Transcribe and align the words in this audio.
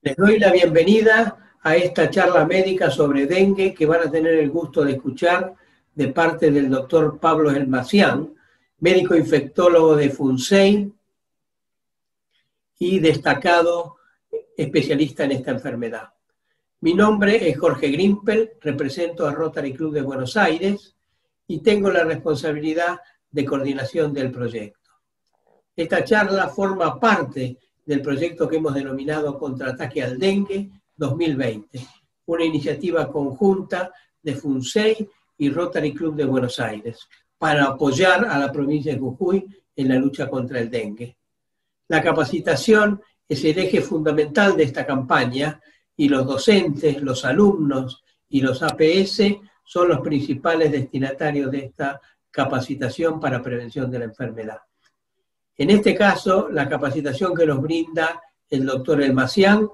Les 0.00 0.16
doy 0.16 0.38
la 0.38 0.52
bienvenida 0.52 1.56
a 1.60 1.74
esta 1.74 2.08
charla 2.08 2.46
médica 2.46 2.88
sobre 2.88 3.26
dengue 3.26 3.74
que 3.74 3.84
van 3.84 4.06
a 4.06 4.10
tener 4.10 4.34
el 4.34 4.48
gusto 4.48 4.84
de 4.84 4.92
escuchar 4.92 5.56
de 5.92 6.08
parte 6.08 6.52
del 6.52 6.70
doctor 6.70 7.18
Pablo 7.18 7.50
Elmacián, 7.50 8.32
médico 8.78 9.16
infectólogo 9.16 9.96
de 9.96 10.10
FUNSEI 10.10 10.92
y 12.78 13.00
destacado 13.00 13.96
especialista 14.56 15.24
en 15.24 15.32
esta 15.32 15.50
enfermedad. 15.50 16.10
Mi 16.80 16.94
nombre 16.94 17.48
es 17.48 17.58
Jorge 17.58 17.88
Grimpel, 17.88 18.52
represento 18.60 19.26
a 19.26 19.32
Rotary 19.32 19.74
Club 19.74 19.94
de 19.94 20.02
Buenos 20.02 20.36
Aires 20.36 20.94
y 21.48 21.58
tengo 21.58 21.90
la 21.90 22.04
responsabilidad 22.04 23.00
de 23.32 23.44
coordinación 23.44 24.14
del 24.14 24.30
proyecto. 24.30 24.92
Esta 25.74 26.04
charla 26.04 26.48
forma 26.50 27.00
parte 27.00 27.58
del 27.88 28.02
proyecto 28.02 28.46
que 28.46 28.56
hemos 28.56 28.74
denominado 28.74 29.38
Contraataque 29.38 30.02
al 30.02 30.18
Dengue 30.18 30.68
2020, 30.94 31.80
una 32.26 32.44
iniciativa 32.44 33.10
conjunta 33.10 33.90
de 34.22 34.34
FUNSEI 34.34 35.08
y 35.38 35.48
Rotary 35.48 35.94
Club 35.94 36.14
de 36.14 36.26
Buenos 36.26 36.60
Aires 36.60 37.08
para 37.38 37.64
apoyar 37.64 38.26
a 38.26 38.38
la 38.38 38.52
provincia 38.52 38.92
de 38.92 38.98
Jujuy 38.98 39.46
en 39.74 39.88
la 39.88 39.94
lucha 39.94 40.28
contra 40.28 40.60
el 40.60 40.68
dengue. 40.68 41.16
La 41.88 42.02
capacitación 42.02 43.00
es 43.26 43.42
el 43.46 43.58
eje 43.58 43.80
fundamental 43.80 44.54
de 44.54 44.64
esta 44.64 44.84
campaña 44.84 45.58
y 45.96 46.10
los 46.10 46.26
docentes, 46.26 47.00
los 47.00 47.24
alumnos 47.24 48.04
y 48.28 48.42
los 48.42 48.62
APS 48.62 49.22
son 49.64 49.88
los 49.88 50.00
principales 50.00 50.70
destinatarios 50.70 51.50
de 51.50 51.60
esta 51.60 51.98
capacitación 52.30 53.18
para 53.18 53.42
prevención 53.42 53.90
de 53.90 54.00
la 54.00 54.04
enfermedad. 54.04 54.58
En 55.58 55.70
este 55.70 55.94
caso, 55.96 56.48
la 56.50 56.68
capacitación 56.68 57.34
que 57.34 57.44
nos 57.44 57.60
brinda 57.60 58.22
el 58.48 58.64
doctor 58.64 59.02
Elmacián 59.02 59.68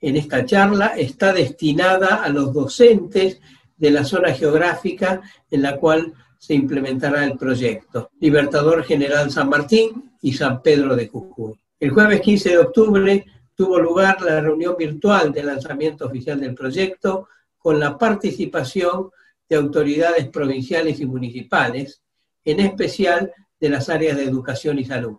en 0.00 0.16
esta 0.16 0.44
charla 0.44 0.94
está 0.96 1.34
destinada 1.34 2.22
a 2.22 2.30
los 2.30 2.52
docentes 2.52 3.40
de 3.76 3.90
la 3.90 4.04
zona 4.04 4.32
geográfica 4.32 5.20
en 5.50 5.62
la 5.62 5.76
cual 5.76 6.14
se 6.38 6.54
implementará 6.54 7.24
el 7.24 7.36
proyecto, 7.36 8.10
Libertador 8.20 8.84
General 8.84 9.30
San 9.30 9.48
Martín 9.50 10.12
y 10.22 10.32
San 10.32 10.62
Pedro 10.62 10.96
de 10.96 11.08
Jujuy. 11.08 11.54
El 11.78 11.90
jueves 11.90 12.20
15 12.22 12.48
de 12.48 12.58
octubre 12.58 13.26
tuvo 13.54 13.78
lugar 13.78 14.22
la 14.22 14.40
reunión 14.40 14.76
virtual 14.78 15.32
de 15.32 15.42
lanzamiento 15.42 16.06
oficial 16.06 16.40
del 16.40 16.54
proyecto 16.54 17.28
con 17.58 17.78
la 17.78 17.98
participación 17.98 19.10
de 19.48 19.56
autoridades 19.56 20.28
provinciales 20.28 21.00
y 21.00 21.06
municipales, 21.06 22.00
en 22.44 22.60
especial 22.60 23.32
de 23.60 23.68
las 23.68 23.88
áreas 23.88 24.16
de 24.16 24.24
educación 24.24 24.78
y 24.78 24.84
salud. 24.84 25.18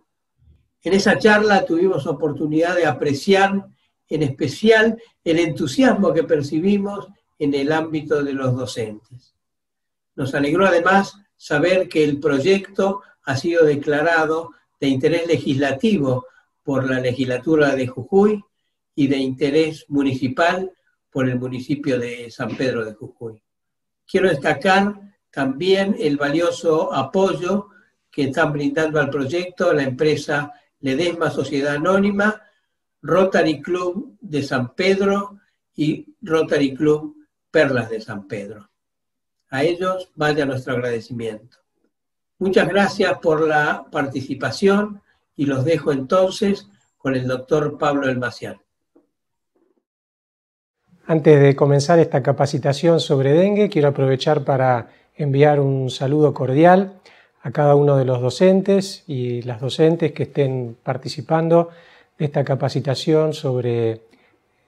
En 0.82 0.94
esa 0.94 1.18
charla 1.18 1.64
tuvimos 1.64 2.06
oportunidad 2.06 2.76
de 2.76 2.86
apreciar 2.86 3.66
en 4.08 4.22
especial 4.22 5.00
el 5.24 5.38
entusiasmo 5.38 6.12
que 6.12 6.24
percibimos 6.24 7.08
en 7.38 7.54
el 7.54 7.72
ámbito 7.72 8.22
de 8.22 8.32
los 8.32 8.56
docentes. 8.56 9.34
Nos 10.16 10.34
alegró 10.34 10.66
además 10.66 11.14
saber 11.36 11.88
que 11.88 12.04
el 12.04 12.18
proyecto 12.18 13.02
ha 13.24 13.36
sido 13.36 13.64
declarado 13.64 14.50
de 14.80 14.88
interés 14.88 15.26
legislativo 15.26 16.26
por 16.62 16.90
la 16.90 17.00
legislatura 17.00 17.74
de 17.74 17.86
Jujuy 17.86 18.42
y 18.94 19.06
de 19.06 19.16
interés 19.18 19.84
municipal 19.88 20.72
por 21.10 21.28
el 21.28 21.38
municipio 21.38 21.98
de 21.98 22.30
San 22.30 22.56
Pedro 22.56 22.84
de 22.84 22.94
Jujuy. 22.94 23.42
Quiero 24.06 24.28
destacar 24.28 25.00
también 25.30 25.96
el 25.98 26.16
valioso 26.16 26.92
apoyo 26.92 27.68
que 28.10 28.24
están 28.24 28.52
brindando 28.52 29.00
al 29.00 29.10
proyecto 29.10 29.72
la 29.72 29.84
empresa 29.84 30.52
Ledesma 30.80 31.30
Sociedad 31.30 31.74
Anónima, 31.74 32.42
Rotary 33.02 33.60
Club 33.62 34.16
de 34.20 34.42
San 34.42 34.74
Pedro 34.74 35.38
y 35.74 36.14
Rotary 36.22 36.74
Club 36.74 37.16
Perlas 37.50 37.90
de 37.90 38.00
San 38.00 38.26
Pedro. 38.26 38.70
A 39.50 39.64
ellos 39.64 40.10
vaya 40.14 40.46
nuestro 40.46 40.74
agradecimiento. 40.74 41.58
Muchas 42.38 42.68
gracias 42.68 43.18
por 43.18 43.46
la 43.46 43.84
participación 43.90 45.02
y 45.36 45.46
los 45.46 45.64
dejo 45.64 45.92
entonces 45.92 46.68
con 46.96 47.14
el 47.14 47.26
doctor 47.26 47.76
Pablo 47.78 48.08
Elmacián. 48.08 48.60
Antes 51.06 51.40
de 51.40 51.56
comenzar 51.56 51.98
esta 51.98 52.22
capacitación 52.22 53.00
sobre 53.00 53.32
dengue, 53.32 53.68
quiero 53.68 53.88
aprovechar 53.88 54.44
para 54.44 54.90
enviar 55.16 55.58
un 55.58 55.90
saludo 55.90 56.32
cordial 56.32 57.00
a 57.42 57.50
cada 57.50 57.74
uno 57.74 57.96
de 57.96 58.04
los 58.04 58.20
docentes 58.20 59.04
y 59.06 59.42
las 59.42 59.60
docentes 59.60 60.12
que 60.12 60.24
estén 60.24 60.76
participando 60.82 61.70
de 62.18 62.26
esta 62.26 62.44
capacitación 62.44 63.32
sobre 63.32 64.02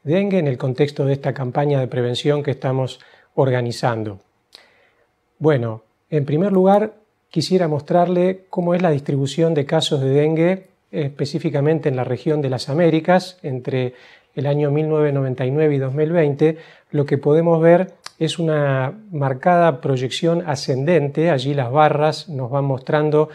dengue 0.02 0.38
en 0.38 0.48
el 0.48 0.58
contexto 0.58 1.04
de 1.04 1.12
esta 1.12 1.32
campaña 1.34 1.80
de 1.80 1.86
prevención 1.86 2.42
que 2.42 2.50
estamos 2.50 2.98
organizando. 3.34 4.20
Bueno, 5.38 5.82
en 6.10 6.24
primer 6.24 6.52
lugar, 6.52 6.94
quisiera 7.30 7.68
mostrarle 7.68 8.44
cómo 8.50 8.74
es 8.74 8.82
la 8.82 8.90
distribución 8.90 9.54
de 9.54 9.66
casos 9.66 10.00
de 10.00 10.10
dengue 10.10 10.66
específicamente 10.90 11.88
en 11.88 11.96
la 11.96 12.04
región 12.04 12.42
de 12.42 12.50
las 12.50 12.68
Américas 12.68 13.38
entre 13.42 13.94
el 14.34 14.46
año 14.46 14.70
1999 14.70 15.74
y 15.74 15.78
2020. 15.78 16.58
Lo 16.90 17.06
que 17.06 17.18
podemos 17.18 17.60
ver 17.60 17.94
es 18.24 18.38
una 18.38 19.00
marcada 19.10 19.80
proyección 19.80 20.44
ascendente. 20.46 21.30
Allí 21.30 21.54
las 21.54 21.72
barras 21.72 22.28
nos 22.28 22.50
van 22.50 22.64
mostrando 22.64 23.28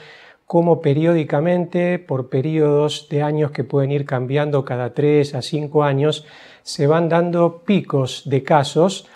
cómo 0.46 0.82
periódicamente, 0.82 2.00
por 2.00 2.30
periodos 2.30 3.08
de 3.10 3.22
años 3.22 3.52
que 3.52 3.66
pueden 3.66 3.92
ir 3.92 4.06
cambiando 4.06 4.64
cada 4.64 4.94
3 4.94 5.36
a 5.36 5.42
5 5.42 5.84
años, 5.84 6.26
se 6.64 6.88
van 6.88 7.10
dando 7.10 7.64
picos 7.66 8.24
de 8.30 8.44
casos 8.44 9.08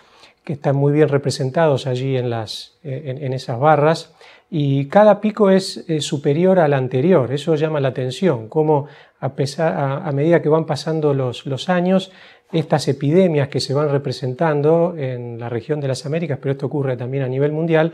que 0.43 0.53
están 0.53 0.75
muy 0.75 0.91
bien 0.91 1.07
representados 1.07 1.87
allí 1.87 2.17
en, 2.17 2.29
las, 2.29 2.77
en, 2.83 3.31
esas 3.31 3.59
barras, 3.59 4.13
y 4.53 4.87
cada 4.87 5.21
pico 5.21 5.49
es, 5.49 5.85
superior 6.01 6.59
al 6.59 6.73
anterior. 6.73 7.31
Eso 7.31 7.55
llama 7.55 7.79
la 7.79 7.87
atención, 7.87 8.49
cómo 8.49 8.87
a, 9.21 10.11
medida 10.13 10.41
que 10.41 10.49
van 10.49 10.65
pasando 10.65 11.13
los, 11.13 11.45
los, 11.45 11.69
años, 11.69 12.11
estas 12.51 12.89
epidemias 12.89 13.47
que 13.47 13.61
se 13.61 13.73
van 13.73 13.89
representando 13.89 14.93
en 14.97 15.39
la 15.39 15.47
región 15.47 15.79
de 15.79 15.87
las 15.87 16.05
Américas, 16.05 16.37
pero 16.41 16.51
esto 16.51 16.65
ocurre 16.65 16.97
también 16.97 17.23
a 17.23 17.29
nivel 17.29 17.53
mundial, 17.53 17.93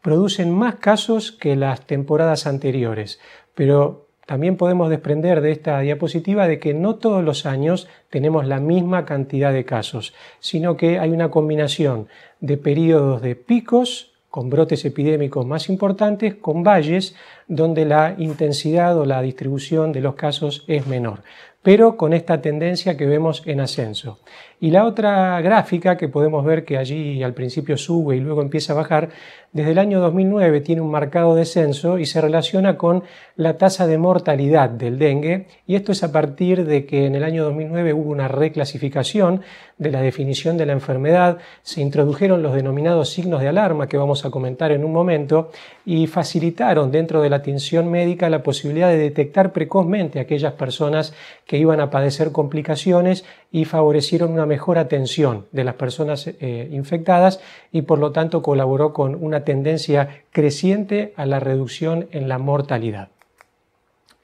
producen 0.00 0.50
más 0.50 0.76
casos 0.76 1.30
que 1.30 1.56
las 1.56 1.86
temporadas 1.86 2.46
anteriores. 2.46 3.20
Pero 3.54 4.06
también 4.24 4.56
podemos 4.56 4.88
desprender 4.88 5.42
de 5.42 5.52
esta 5.52 5.78
diapositiva 5.80 6.48
de 6.48 6.58
que 6.58 6.72
no 6.72 6.94
todos 6.94 7.22
los 7.22 7.44
años 7.44 7.86
tenemos 8.08 8.46
la 8.46 8.60
misma 8.60 9.04
cantidad 9.04 9.52
de 9.52 9.66
casos, 9.66 10.14
sino 10.40 10.78
que 10.78 10.98
hay 10.98 11.10
una 11.10 11.30
combinación 11.30 12.08
de 12.40 12.56
periodos 12.56 13.20
de 13.20 13.36
picos 13.36 14.17
con 14.30 14.50
brotes 14.50 14.84
epidémicos 14.84 15.46
más 15.46 15.68
importantes, 15.68 16.34
con 16.34 16.62
valles 16.62 17.14
donde 17.46 17.84
la 17.84 18.14
intensidad 18.18 18.98
o 18.98 19.04
la 19.04 19.22
distribución 19.22 19.92
de 19.92 20.00
los 20.00 20.14
casos 20.14 20.64
es 20.68 20.86
menor, 20.86 21.22
pero 21.62 21.96
con 21.96 22.12
esta 22.12 22.40
tendencia 22.40 22.96
que 22.96 23.06
vemos 23.06 23.42
en 23.46 23.60
ascenso. 23.60 24.20
Y 24.60 24.70
la 24.70 24.84
otra 24.84 25.40
gráfica 25.40 25.96
que 25.96 26.08
podemos 26.08 26.44
ver 26.44 26.64
que 26.64 26.78
allí 26.78 27.22
al 27.22 27.34
principio 27.34 27.76
sube 27.76 28.16
y 28.16 28.20
luego 28.20 28.42
empieza 28.42 28.72
a 28.72 28.76
bajar 28.76 29.10
desde 29.50 29.70
el 29.70 29.78
año 29.78 30.00
2009 30.00 30.60
tiene 30.60 30.82
un 30.82 30.90
marcado 30.90 31.34
descenso 31.34 31.98
y 31.98 32.04
se 32.04 32.20
relaciona 32.20 32.76
con 32.76 33.02
la 33.34 33.56
tasa 33.56 33.86
de 33.86 33.96
mortalidad 33.96 34.68
del 34.68 34.98
dengue. 34.98 35.46
Y 35.66 35.74
esto 35.74 35.92
es 35.92 36.02
a 36.02 36.12
partir 36.12 36.66
de 36.66 36.84
que 36.84 37.06
en 37.06 37.14
el 37.14 37.24
año 37.24 37.44
2009 37.44 37.94
hubo 37.94 38.10
una 38.10 38.28
reclasificación 38.28 39.40
de 39.78 39.90
la 39.90 40.02
definición 40.02 40.58
de 40.58 40.66
la 40.66 40.74
enfermedad, 40.74 41.38
se 41.62 41.80
introdujeron 41.80 42.42
los 42.42 42.54
denominados 42.54 43.08
signos 43.08 43.40
de 43.40 43.48
alarma 43.48 43.88
que 43.88 43.96
vamos 43.96 44.26
a 44.26 44.30
comentar 44.30 44.70
en 44.70 44.84
un 44.84 44.92
momento 44.92 45.50
y 45.86 46.08
facilitaron 46.08 46.90
dentro 46.90 47.22
de 47.22 47.30
la 47.30 47.36
atención 47.36 47.90
médica 47.90 48.28
la 48.28 48.42
posibilidad 48.42 48.88
de 48.88 48.98
detectar 48.98 49.52
precozmente 49.52 50.18
a 50.18 50.22
aquellas 50.22 50.52
personas 50.54 51.14
que 51.46 51.56
iban 51.56 51.80
a 51.80 51.90
padecer 51.90 52.32
complicaciones 52.32 53.24
y 53.50 53.64
favorecieron 53.64 54.32
una 54.32 54.44
mejor 54.48 54.78
atención 54.78 55.46
de 55.52 55.62
las 55.62 55.74
personas 55.76 56.26
eh, 56.26 56.68
infectadas 56.72 57.40
y 57.70 57.82
por 57.82 58.00
lo 58.00 58.10
tanto 58.10 58.42
colaboró 58.42 58.92
con 58.92 59.14
una 59.14 59.44
tendencia 59.44 60.24
creciente 60.32 61.12
a 61.16 61.24
la 61.26 61.38
reducción 61.38 62.08
en 62.10 62.28
la 62.28 62.38
mortalidad. 62.38 63.10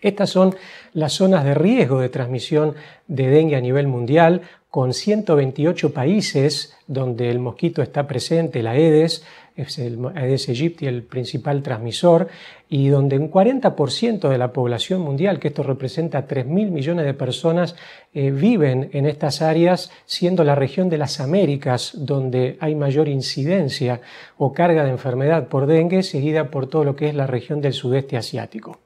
Estas 0.00 0.28
son 0.28 0.54
las 0.92 1.14
zonas 1.14 1.44
de 1.44 1.54
riesgo 1.54 2.00
de 2.00 2.10
transmisión 2.10 2.74
de 3.06 3.28
dengue 3.28 3.56
a 3.56 3.60
nivel 3.60 3.86
mundial, 3.86 4.42
con 4.68 4.92
128 4.92 5.94
países 5.94 6.76
donde 6.88 7.30
el 7.30 7.38
mosquito 7.38 7.80
está 7.80 8.08
presente, 8.08 8.62
la 8.62 8.72
Aedes, 8.72 9.24
es 9.56 9.78
el 9.78 9.98
Aedes 10.16 10.48
aegypti 10.48 10.86
el 10.86 11.04
principal 11.04 11.62
transmisor, 11.62 12.28
y 12.74 12.88
donde 12.88 13.18
un 13.18 13.30
40% 13.30 14.28
de 14.28 14.36
la 14.36 14.52
población 14.52 15.00
mundial, 15.00 15.38
que 15.38 15.46
esto 15.46 15.62
representa 15.62 16.26
3.000 16.26 16.72
millones 16.72 17.06
de 17.06 17.14
personas, 17.14 17.76
eh, 18.12 18.32
viven 18.32 18.90
en 18.92 19.06
estas 19.06 19.42
áreas, 19.42 19.92
siendo 20.06 20.42
la 20.42 20.56
región 20.56 20.88
de 20.88 20.98
las 20.98 21.20
Américas 21.20 21.92
donde 21.94 22.56
hay 22.58 22.74
mayor 22.74 23.06
incidencia 23.06 24.00
o 24.38 24.52
carga 24.52 24.82
de 24.82 24.90
enfermedad 24.90 25.46
por 25.46 25.66
dengue, 25.66 26.02
seguida 26.02 26.50
por 26.50 26.66
todo 26.66 26.82
lo 26.82 26.96
que 26.96 27.08
es 27.08 27.14
la 27.14 27.28
región 27.28 27.60
del 27.60 27.74
sudeste 27.74 28.16
asiático. 28.16 28.80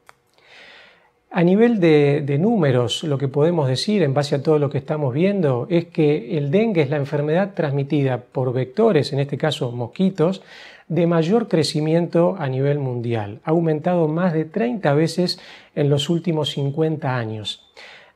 A 1.31 1.43
nivel 1.43 1.81
de, 1.81 2.39
números, 2.39 3.05
lo 3.05 3.17
que 3.17 3.29
podemos 3.29 3.69
decir 3.69 4.03
en 4.03 4.13
base 4.13 4.35
a 4.35 4.43
todo 4.43 4.59
lo 4.59 4.69
que 4.69 4.79
estamos 4.79 5.15
viendo 5.15 5.67
es 5.71 5.87
que 5.87 6.37
el 6.37 6.51
dengue 6.51 6.83
es 6.83 6.91
la 6.91 6.97
enfermedad 6.97 7.55
transmitida 7.55 8.19
por 8.19 8.53
vectores, 8.53 9.15
en 9.15 9.21
este 9.21 9.39
caso 9.39 9.73
mosquitos, 9.73 10.43
de 10.89 11.07
mayor 11.07 11.49
crecimiento 11.49 12.37
a 12.39 12.49
nivel 12.49 12.79
mundial. 12.79 13.41
Ha 13.45 13.51
aumentado 13.51 14.09
más 14.09 14.33
de 14.33 14.45
30 14.45 14.95
veces 14.95 15.39
en 15.75 15.91
los 15.91 16.09
últimos 16.09 16.51
50 16.51 17.17
años. 17.17 17.63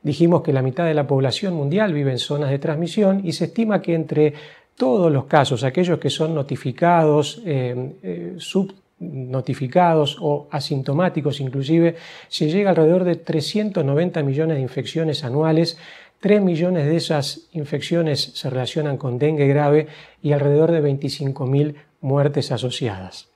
Dijimos 0.01 0.41
que 0.41 0.53
la 0.53 0.61
mitad 0.61 0.85
de 0.85 0.93
la 0.93 1.07
población 1.07 1.53
mundial 1.53 1.93
vive 1.93 2.11
en 2.11 2.19
zonas 2.19 2.49
de 2.49 2.59
transmisión 2.59 3.21
y 3.23 3.31
se 3.33 3.45
estima 3.45 3.81
que 3.81 3.95
entre 3.95 4.33
todos 4.75 5.11
los 5.11 5.25
casos, 5.25 5.63
aquellos 5.63 5.99
que 5.99 6.09
son 6.09 6.33
notificados, 6.33 7.41
eh, 7.45 7.93
eh, 8.01 8.33
sub 8.37 8.73
notificados 8.99 10.17
o 10.21 10.47
asintomáticos 10.49 11.39
inclusive, 11.39 11.95
se 12.27 12.49
llega 12.49 12.69
alrededor 12.69 13.03
de 13.03 13.15
390 13.15 14.23
millones 14.23 14.57
de 14.57 14.61
infecciones 14.61 15.23
anuales, 15.23 15.77
3 16.19 16.41
millones 16.41 16.85
de 16.85 16.95
esas 16.95 17.49
infecciones 17.51 18.21
se 18.21 18.49
relacionan 18.49 18.97
con 18.97 19.19
dengue 19.19 19.47
grave 19.47 19.87
y 20.21 20.31
alrededor 20.31 20.71
de 20.71 20.81
25.000 20.81 21.75
muertes 22.03 22.51
asociadas. 22.51 23.29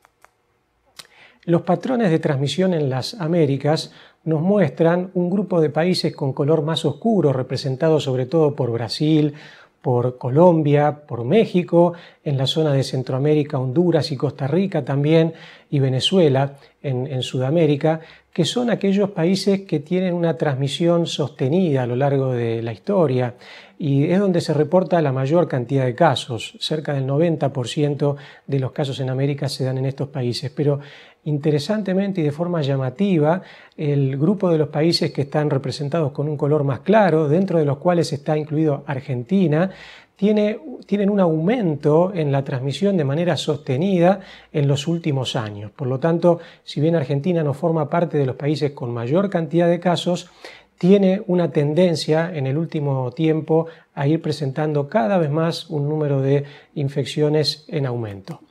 Los 1.45 1.61
patrones 1.61 2.11
de 2.11 2.19
transmisión 2.19 2.73
en 2.73 2.89
las 2.89 3.13
Américas 3.13 3.91
nos 4.25 4.41
muestran 4.41 5.11
un 5.13 5.29
grupo 5.29 5.61
de 5.61 5.69
países 5.69 6.13
con 6.13 6.33
color 6.33 6.61
más 6.61 6.83
oscuro, 6.83 7.31
representado 7.31 8.01
sobre 8.01 8.25
todo 8.25 8.53
por 8.53 8.69
Brasil, 8.71 9.33
por 9.81 10.17
Colombia, 10.17 11.03
por 11.07 11.23
México, 11.23 11.93
en 12.23 12.37
la 12.37 12.47
zona 12.47 12.73
de 12.73 12.83
Centroamérica, 12.83 13.59
Honduras 13.59 14.11
y 14.11 14.17
Costa 14.17 14.47
Rica 14.47 14.83
también, 14.83 15.33
y 15.69 15.79
Venezuela 15.79 16.57
en, 16.81 17.21
Sudamérica, 17.21 17.99
que 18.31 18.45
son 18.45 18.69
aquellos 18.69 19.09
países 19.11 19.61
que 19.61 19.79
tienen 19.79 20.13
una 20.13 20.37
transmisión 20.37 21.05
sostenida 21.05 21.83
a 21.83 21.87
lo 21.87 21.95
largo 21.95 22.31
de 22.31 22.61
la 22.61 22.71
historia 22.71 23.35
y 23.79 24.05
es 24.05 24.19
donde 24.19 24.41
se 24.41 24.53
reporta 24.53 25.01
la 25.01 25.11
mayor 25.11 25.47
cantidad 25.47 25.85
de 25.85 25.95
casos. 25.95 26.55
Cerca 26.59 26.93
del 26.93 27.05
90% 27.05 28.15
de 28.47 28.59
los 28.59 28.71
casos 28.71 28.99
en 28.99 29.09
América 29.09 29.49
se 29.49 29.65
dan 29.65 29.77
en 29.77 29.85
estos 29.85 30.09
países. 30.09 30.51
Pero 30.55 30.79
interesantemente 31.25 32.21
y 32.21 32.23
de 32.23 32.31
forma 32.31 32.61
llamativa, 32.61 33.41
el 33.75 34.17
grupo 34.17 34.49
de 34.49 34.57
los 34.57 34.69
países 34.69 35.11
que 35.11 35.23
están 35.23 35.49
representados 35.49 36.11
con 36.11 36.29
un 36.29 36.37
color 36.37 36.63
más 36.63 36.79
claro, 36.79 37.27
dentro 37.27 37.59
de 37.59 37.65
los 37.65 37.77
cuales 37.77 38.13
está 38.13 38.37
incluido 38.37 38.83
Argentina, 38.87 39.71
tienen 40.15 41.09
un 41.09 41.19
aumento 41.19 42.11
en 42.13 42.31
la 42.31 42.43
transmisión 42.43 42.97
de 42.97 43.03
manera 43.03 43.37
sostenida 43.37 44.21
en 44.51 44.67
los 44.67 44.87
últimos 44.87 45.35
años. 45.35 45.69
Por 45.71 45.87
lo 45.87 45.99
tanto, 45.99 46.39
si 46.63 46.81
bien 46.81 46.95
Argentina 46.95 47.43
no 47.43 47.53
forma 47.53 47.87
parte 47.87 48.17
de 48.17 48.25
los 48.25 48.35
países 48.35 48.71
con 48.71 48.91
mayor 48.91 49.29
cantidad 49.29 49.67
de 49.67 49.79
casos, 49.79 50.31
tiene 50.79 51.23
una 51.27 51.51
tendencia 51.51 52.31
en 52.33 52.47
el 52.47 52.57
último 52.57 53.11
tiempo 53.11 53.67
a 53.93 54.07
ir 54.07 54.21
presentando 54.21 54.89
cada 54.89 55.17
vez 55.17 55.29
más 55.29 55.69
un 55.69 55.87
número 55.87 56.21
de 56.21 56.45
infecciones 56.73 57.65
en 57.67 57.85
aumento. 57.85 58.41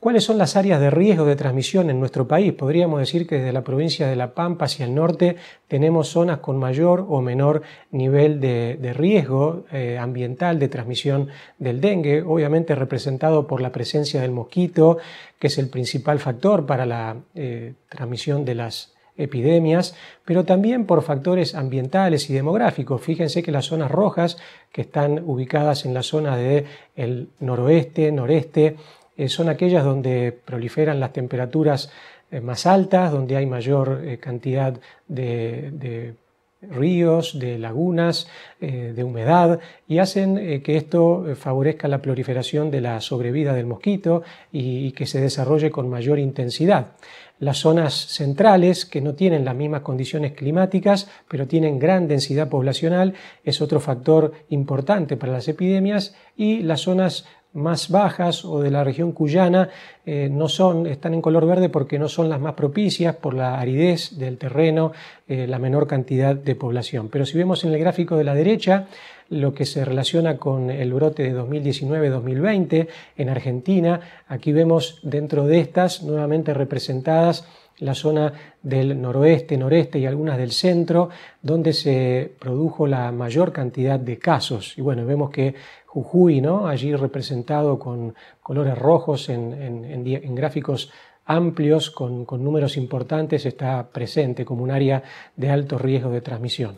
¿Cuáles 0.00 0.22
son 0.22 0.38
las 0.38 0.54
áreas 0.54 0.80
de 0.80 0.90
riesgo 0.90 1.24
de 1.24 1.34
transmisión 1.34 1.90
en 1.90 1.98
nuestro 1.98 2.28
país? 2.28 2.52
Podríamos 2.52 3.00
decir 3.00 3.26
que 3.26 3.38
desde 3.38 3.52
la 3.52 3.64
provincia 3.64 4.06
de 4.06 4.14
La 4.14 4.32
Pampa 4.32 4.66
hacia 4.66 4.86
el 4.86 4.94
norte 4.94 5.34
tenemos 5.66 6.06
zonas 6.06 6.38
con 6.38 6.56
mayor 6.56 7.04
o 7.08 7.20
menor 7.20 7.62
nivel 7.90 8.38
de, 8.40 8.92
riesgo 8.94 9.64
eh, 9.72 9.98
ambiental 9.98 10.60
de 10.60 10.68
transmisión 10.68 11.30
del 11.58 11.80
dengue, 11.80 12.22
obviamente 12.22 12.76
representado 12.76 13.48
por 13.48 13.60
la 13.60 13.72
presencia 13.72 14.20
del 14.20 14.30
mosquito, 14.30 14.98
que 15.40 15.48
es 15.48 15.58
el 15.58 15.68
principal 15.68 16.20
factor 16.20 16.64
para 16.64 16.86
la 16.86 17.16
eh, 17.34 17.74
transmisión 17.88 18.44
de 18.44 18.54
las 18.54 18.94
epidemias, 19.16 19.96
pero 20.24 20.44
también 20.44 20.86
por 20.86 21.02
factores 21.02 21.56
ambientales 21.56 22.30
y 22.30 22.34
demográficos. 22.34 23.02
Fíjense 23.02 23.42
que 23.42 23.50
las 23.50 23.66
zonas 23.66 23.90
rojas, 23.90 24.38
que 24.70 24.82
están 24.82 25.24
ubicadas 25.26 25.84
en 25.84 25.92
la 25.92 26.04
zona 26.04 26.36
del 26.36 27.28
noroeste, 27.40 28.12
noreste, 28.12 28.76
son 29.26 29.48
aquellas 29.48 29.84
donde 29.84 30.32
proliferan 30.32 31.00
las 31.00 31.12
temperaturas 31.12 31.90
eh, 32.30 32.40
más 32.40 32.66
altas, 32.66 33.10
donde 33.10 33.36
hay 33.36 33.46
mayor 33.46 34.02
eh, 34.04 34.18
cantidad 34.18 34.78
de, 35.08 36.14
ríos, 36.60 37.38
de 37.38 37.56
lagunas, 37.56 38.26
de 38.58 39.04
humedad 39.04 39.60
y 39.86 39.98
hacen 39.98 40.60
que 40.60 40.76
esto 40.76 41.24
favorezca 41.36 41.86
la 41.86 42.02
proliferación 42.02 42.72
de 42.72 42.80
la 42.80 43.00
sobrevida 43.00 43.54
del 43.54 43.66
mosquito 43.66 44.24
y, 44.50 44.90
que 44.90 45.06
se 45.06 45.20
desarrolle 45.20 45.70
con 45.70 45.88
mayor 45.88 46.18
intensidad. 46.18 46.96
Las 47.40 47.58
zonas 47.58 47.94
centrales, 47.94 48.84
que 48.84 49.00
no 49.00 49.14
tienen 49.14 49.44
las 49.44 49.54
mismas 49.54 49.82
condiciones 49.82 50.32
climáticas, 50.32 51.08
pero 51.28 51.46
tienen 51.46 51.78
gran 51.78 52.08
densidad 52.08 52.48
poblacional, 52.48 53.14
es 53.44 53.60
otro 53.60 53.78
factor 53.78 54.32
importante 54.48 55.16
para 55.16 55.32
las 55.32 55.46
epidemias, 55.46 56.16
y 56.36 56.62
las 56.62 56.80
zonas 56.80 57.26
más 57.54 57.88
bajas 57.88 58.44
o 58.44 58.60
de 58.60 58.70
la 58.70 58.84
región 58.84 59.12
cuyana 59.12 59.70
eh, 60.06 60.28
no 60.30 60.48
son, 60.48 60.86
están 60.86 61.14
en 61.14 61.22
color 61.22 61.46
verde 61.46 61.68
porque 61.68 61.98
no 61.98 62.08
son 62.08 62.28
las 62.28 62.40
más 62.40 62.54
propicias 62.54 63.16
por 63.16 63.34
la 63.34 63.58
aridez 63.58 64.18
del 64.18 64.38
terreno, 64.38 64.92
eh, 65.26 65.46
la 65.46 65.58
menor 65.58 65.86
cantidad 65.86 66.34
de 66.34 66.54
población. 66.54 67.08
Pero 67.08 67.26
si 67.26 67.36
vemos 67.36 67.64
en 67.64 67.72
el 67.72 67.80
gráfico 67.80 68.16
de 68.16 68.24
la 68.24 68.34
derecha 68.34 68.86
lo 69.30 69.52
que 69.52 69.66
se 69.66 69.84
relaciona 69.84 70.38
con 70.38 70.70
el 70.70 70.92
brote 70.92 71.22
de 71.22 71.38
2019-2020 71.38 72.88
en 73.16 73.28
Argentina, 73.28 74.00
aquí 74.26 74.52
vemos 74.52 75.00
dentro 75.02 75.46
de 75.46 75.60
estas 75.60 76.02
nuevamente 76.02 76.54
representadas 76.54 77.46
la 77.80 77.94
zona 77.94 78.32
del 78.62 79.00
noroeste, 79.00 79.56
noreste 79.56 79.98
y 79.98 80.06
algunas 80.06 80.38
del 80.38 80.50
centro, 80.50 81.10
donde 81.42 81.72
se 81.72 82.32
produjo 82.38 82.86
la 82.86 83.12
mayor 83.12 83.52
cantidad 83.52 83.98
de 83.98 84.18
casos. 84.18 84.76
Y 84.76 84.80
bueno, 84.80 85.06
vemos 85.06 85.30
que 85.30 85.54
Jujuy, 85.86 86.40
¿no? 86.40 86.66
allí 86.66 86.94
representado 86.94 87.78
con 87.78 88.14
colores 88.42 88.76
rojos 88.76 89.28
en, 89.28 90.34
gráficos 90.34 90.90
amplios, 91.24 91.90
con, 91.90 92.24
con, 92.24 92.42
números 92.42 92.76
importantes, 92.76 93.46
está 93.46 93.88
presente 93.88 94.44
como 94.44 94.62
un 94.62 94.70
área 94.70 95.02
de 95.36 95.50
alto 95.50 95.78
riesgo 95.78 96.10
de 96.10 96.20
transmisión. 96.20 96.76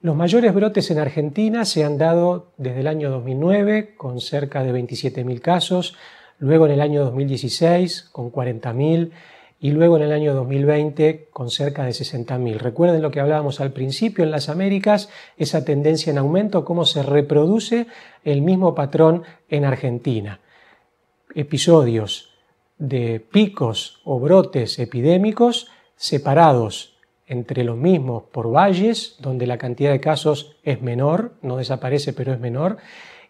Los 0.00 0.16
mayores 0.16 0.52
brotes 0.52 0.90
en 0.90 0.98
Argentina 0.98 1.64
se 1.64 1.82
han 1.82 1.96
dado 1.96 2.48
desde 2.58 2.80
el 2.80 2.88
año 2.88 3.10
2009, 3.10 3.94
con 3.96 4.20
cerca 4.20 4.62
de 4.62 4.72
27.000 4.72 5.40
casos, 5.40 5.96
luego 6.38 6.66
en 6.66 6.72
el 6.72 6.80
año 6.82 7.04
2016, 7.04 8.10
con 8.12 8.30
40.000, 8.30 9.12
y 9.64 9.70
luego 9.70 9.96
en 9.96 10.02
el 10.02 10.12
año 10.12 10.34
2020 10.34 11.28
con 11.32 11.48
cerca 11.48 11.84
de 11.84 11.92
60.000. 11.92 12.58
Recuerden 12.58 13.00
lo 13.00 13.10
que 13.10 13.20
hablábamos 13.20 13.62
al 13.62 13.72
principio 13.72 14.22
en 14.22 14.30
las 14.30 14.50
Américas, 14.50 15.08
esa 15.38 15.64
tendencia 15.64 16.10
en 16.10 16.18
aumento, 16.18 16.66
cómo 16.66 16.84
se 16.84 17.02
reproduce 17.02 17.86
el 18.24 18.42
mismo 18.42 18.74
patrón 18.74 19.22
en 19.48 19.64
Argentina. 19.64 20.40
Episodios 21.34 22.34
de 22.76 23.20
picos 23.20 24.02
o 24.04 24.20
brotes 24.20 24.78
epidémicos 24.78 25.68
separados 25.96 26.98
entre 27.26 27.64
los 27.64 27.78
mismos 27.78 28.24
por 28.24 28.54
valles, 28.54 29.16
donde 29.18 29.46
la 29.46 29.56
cantidad 29.56 29.92
de 29.92 30.00
casos 30.00 30.56
es 30.62 30.82
menor, 30.82 31.36
no 31.40 31.56
desaparece 31.56 32.12
pero 32.12 32.34
es 32.34 32.38
menor, 32.38 32.76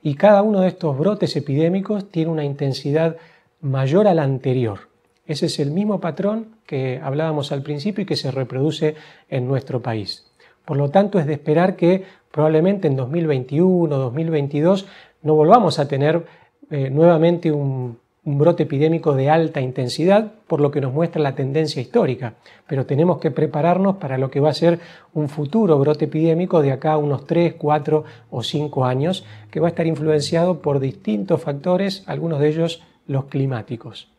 y 0.02 0.16
cada 0.16 0.42
uno 0.42 0.62
de 0.62 0.68
estos 0.68 0.98
brotes 0.98 1.36
epidémicos 1.36 2.10
tiene 2.10 2.32
una 2.32 2.42
intensidad 2.42 3.18
mayor 3.60 4.08
a 4.08 4.14
la 4.14 4.24
anterior. 4.24 4.92
Ese 5.26 5.46
es 5.46 5.58
el 5.58 5.70
mismo 5.70 6.00
patrón 6.00 6.56
que 6.66 7.00
hablábamos 7.02 7.52
al 7.52 7.62
principio 7.62 8.02
y 8.02 8.06
que 8.06 8.16
se 8.16 8.30
reproduce 8.30 8.94
en 9.28 9.46
nuestro 9.46 9.80
país. 9.80 10.30
Por 10.64 10.76
lo 10.76 10.90
tanto, 10.90 11.18
es 11.18 11.26
de 11.26 11.34
esperar 11.34 11.76
que 11.76 12.04
probablemente 12.30 12.88
en 12.88 12.96
2021, 12.96 13.96
2022, 13.96 14.86
no 15.22 15.34
volvamos 15.34 15.78
a 15.78 15.88
tener 15.88 16.26
eh, 16.70 16.90
nuevamente 16.90 17.52
un, 17.52 17.98
un 18.24 18.38
brote 18.38 18.62
epidémico 18.62 19.14
de 19.14 19.28
alta 19.28 19.60
intensidad, 19.60 20.32
por 20.46 20.60
lo 20.60 20.70
que 20.70 20.80
nos 20.80 20.92
muestra 20.92 21.22
la 21.22 21.34
tendencia 21.34 21.82
histórica. 21.82 22.34
Pero 22.66 22.86
tenemos 22.86 23.18
que 23.18 23.30
prepararnos 23.30 23.96
para 23.96 24.16
lo 24.18 24.30
que 24.30 24.40
va 24.40 24.50
a 24.50 24.54
ser 24.54 24.80
un 25.12 25.28
futuro 25.28 25.78
brote 25.78 26.06
epidémico 26.06 26.62
de 26.62 26.72
acá 26.72 26.92
a 26.92 26.98
unos 26.98 27.26
3, 27.26 27.54
4 27.54 28.04
o 28.30 28.42
5 28.42 28.84
años, 28.84 29.24
que 29.50 29.60
va 29.60 29.68
a 29.68 29.70
estar 29.70 29.86
influenciado 29.86 30.60
por 30.62 30.80
distintos 30.80 31.42
factores, 31.42 32.02
algunos 32.06 32.40
de 32.40 32.48
ellos 32.48 32.82
los 33.06 33.26
climáticos. 33.26 34.13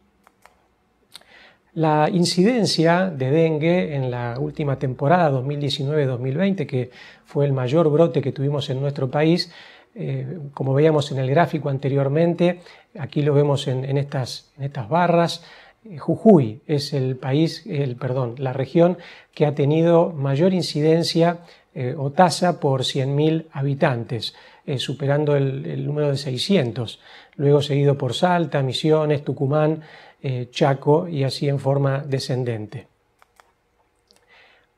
La 1.76 2.10
incidencia 2.10 3.10
de 3.10 3.30
dengue 3.32 3.96
en 3.96 4.10
la 4.10 4.40
última 4.40 4.80
temporada 4.80 5.30
2019-2020, 5.30 6.66
que 6.66 6.90
fue 7.26 7.46
el 7.46 7.52
mayor 7.52 7.90
brote 7.90 8.22
que 8.22 8.32
tuvimos 8.32 8.70
en 8.70 8.80
nuestro 8.80 9.12
país, 9.12 9.52
eh, 9.94 10.40
como 10.54 10.74
veíamos 10.74 11.12
en 11.12 11.18
el 11.20 11.30
gráfico 11.30 11.68
anteriormente, 11.68 12.62
aquí 12.98 13.22
lo 13.22 13.34
vemos 13.34 13.68
en, 13.68 13.98
estas, 13.98 14.54
barras, 14.90 15.44
eh, 15.84 15.98
Jujuy 15.98 16.62
es 16.66 16.94
el 16.94 17.18
país, 17.18 17.66
el, 17.66 17.98
perdón, 17.98 18.36
la 18.38 18.54
región 18.54 18.98
que 19.34 19.46
ha 19.46 19.54
tenido 19.54 20.14
mayor 20.14 20.54
incidencia 20.54 21.40
eh, 21.74 21.94
o 21.98 22.10
tasa 22.10 22.62
por 22.62 22.84
100.000 22.84 23.48
habitantes, 23.52 24.34
superando 24.78 25.36
el, 25.36 25.66
el, 25.68 25.86
número 25.86 26.10
de 26.10 26.18
600, 26.18 27.00
luego 27.36 27.62
seguido 27.62 28.00
por 28.00 28.16
Salta, 28.16 28.64
Misiones, 28.64 29.24
Tucumán, 29.24 29.84
eh, 30.28 30.48
Chaco 30.50 31.08
y 31.08 31.24
así 31.24 31.48
en 31.48 31.60
forma 31.60 32.00
descendente. 32.00 32.88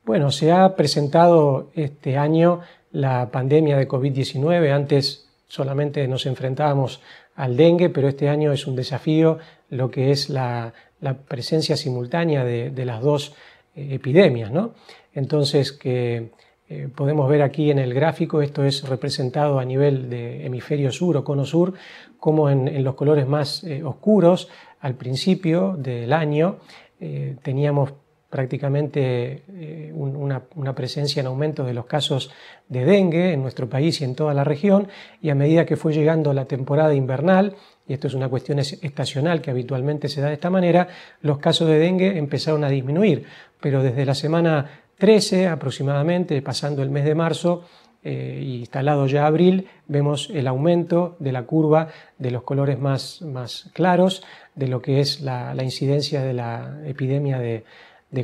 Bueno, 0.04 0.30
se 0.30 0.52
ha 0.52 0.76
presentado 0.76 1.72
este 1.74 2.18
año 2.18 2.60
la 2.92 3.32
pandemia 3.32 3.78
de 3.78 3.88
COVID-19. 3.88 4.74
Antes 4.74 5.30
solamente 5.48 6.06
nos 6.10 6.26
enfrentábamos 6.26 7.00
al 7.38 7.56
dengue, 7.56 7.90
pero 7.90 8.10
este 8.10 8.28
año 8.28 8.52
es 8.52 8.68
un 8.68 8.76
desafío 8.76 9.38
lo 9.70 9.90
que 9.90 10.12
es 10.12 10.30
la, 10.30 10.74
presencia 11.30 11.78
simultánea 11.78 12.44
de, 12.44 12.86
las 12.86 13.02
dos 13.02 13.34
eh, 13.74 13.88
epidemias. 13.92 14.52
¿no? 14.52 14.74
Entonces, 15.14 15.72
que 15.72 16.30
eh, 16.68 16.90
podemos 16.94 17.30
ver 17.30 17.42
aquí 17.42 17.72
en 17.72 17.80
el 17.80 17.94
gráfico, 17.94 18.42
esto 18.42 18.66
es 18.66 18.84
representado 18.84 19.60
a 19.60 19.64
nivel 19.64 20.10
de 20.10 20.46
hemisferio 20.46 20.92
sur 20.92 21.16
o 21.16 21.24
cono 21.24 21.46
sur, 21.46 21.74
como 22.20 22.50
en, 22.50 22.84
los 22.84 22.96
colores 22.96 23.28
más 23.28 23.64
oscuros 23.86 24.50
al 24.80 24.96
principio 24.96 25.76
del 25.78 26.14
año 26.14 26.58
teníamos 27.42 27.94
prácticamente 28.30 29.44
eh, 29.54 29.92
una, 29.94 30.76
presencia 30.76 31.22
en 31.22 31.28
aumento 31.28 31.64
de 31.64 31.74
los 31.74 31.86
casos 31.86 32.30
de 32.68 32.84
dengue 32.84 33.32
en 33.32 33.42
nuestro 33.42 33.70
país 33.70 34.02
y 34.02 34.04
en 34.04 34.16
toda 34.16 34.34
la 34.34 34.44
región, 34.44 34.90
y 35.22 35.30
a 35.30 35.36
medida 35.36 35.66
que 35.66 35.78
fue 35.78 35.94
llegando 35.94 36.34
la 36.34 36.46
temporada 36.46 36.94
invernal, 36.94 37.56
y 37.88 37.94
esto 37.94 38.08
es 38.08 38.14
una 38.14 38.28
cuestión 38.28 38.60
estacional 38.60 39.42
que 39.42 39.50
habitualmente 39.50 40.10
se 40.10 40.20
da 40.20 40.28
de 40.28 40.34
esta 40.34 40.50
manera, 40.50 40.90
los 41.22 41.38
casos 41.38 41.70
de 41.70 41.80
dengue 41.80 42.18
empezaron 42.18 42.64
a 42.66 42.70
disminuir, 42.70 43.26
pero 43.62 43.82
desde 43.82 44.06
la 44.06 44.14
semana 44.14 44.82
13 44.98 45.48
aproximadamente, 45.48 46.42
pasando 46.42 46.84
el 46.84 46.90
mes 46.90 47.06
de 47.06 47.16
marzo, 47.16 47.64
eh, 48.10 48.42
instalado 48.42 49.06
ya 49.06 49.28
abril, 49.28 49.68
vemos 49.88 50.30
el 50.30 50.48
aumento 50.48 51.18
de 51.20 51.34
la 51.34 51.44
curva 51.44 51.90
de 52.18 52.32
los 52.32 52.44
colores 52.44 52.80
más, 52.80 53.22
más 53.22 53.70
claros 53.74 54.24
de 54.56 54.68
lo 54.70 54.82
que 54.82 55.02
es 55.02 55.20
la 55.20 55.62
incidencia 55.62 56.22
de 56.22 56.34
la 56.34 56.80
epidemia 56.86 57.38
de, 57.38 57.66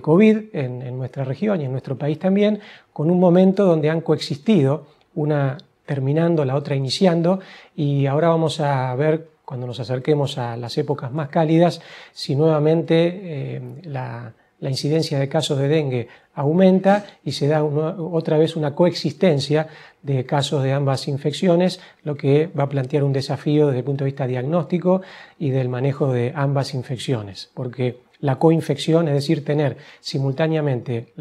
COVID 0.02 0.38
en, 0.54 0.98
nuestra 0.98 1.26
región 1.26 1.60
y 1.60 1.66
en 1.66 1.72
nuestro 1.74 1.98
país 1.98 2.18
también, 2.18 2.62
con 2.94 3.12
un 3.12 3.20
momento 3.20 3.66
donde 3.66 3.90
han 3.90 4.00
coexistido, 4.00 4.88
una 5.16 5.58
terminando, 5.86 6.46
la 6.46 6.56
otra 6.56 6.76
iniciando, 6.76 7.42
y 7.76 8.06
ahora 8.06 8.30
vamos 8.30 8.62
a 8.62 8.96
ver, 8.96 9.28
cuando 9.44 9.68
nos 9.68 9.82
acerquemos 9.82 10.38
a 10.38 10.56
las 10.56 10.78
épocas 10.78 11.12
más 11.12 11.28
cálidas, 11.28 11.82
si 12.14 12.38
nuevamente 12.38 13.56
eh, 13.56 13.62
la, 13.84 14.34
incidencia 14.70 15.20
de 15.20 15.30
casos 15.30 15.60
de 15.60 15.68
dengue 15.68 16.08
aumenta 16.34 17.06
y 17.24 17.34
se 17.34 17.48
da 17.48 17.64
otra 17.64 18.38
vez 18.38 18.56
una 18.56 18.74
coexistencia 18.74 19.68
de 20.02 20.26
casos 20.26 20.64
de 20.64 20.74
ambas 20.74 21.08
infecciones, 21.08 21.80
lo 22.04 22.16
que 22.16 22.48
va 22.48 22.64
a 22.64 22.70
plantear 22.70 23.04
un 23.04 23.14
desafío 23.14 23.68
desde 23.68 23.80
el 23.80 23.86
punto 23.86 24.04
de 24.04 24.12
vista 24.12 24.28
diagnóstico 24.28 25.02
y 25.38 25.50
del 25.52 25.70
manejo 25.70 26.12
de 26.12 26.34
ambas 26.36 26.74
infecciones, 26.74 27.50
porque 27.54 28.00
la 28.20 28.40
coinfección, 28.40 29.08
es 29.10 29.16
decir, 29.16 29.44
tener 29.44 29.78
simultáneamente 30.00 31.14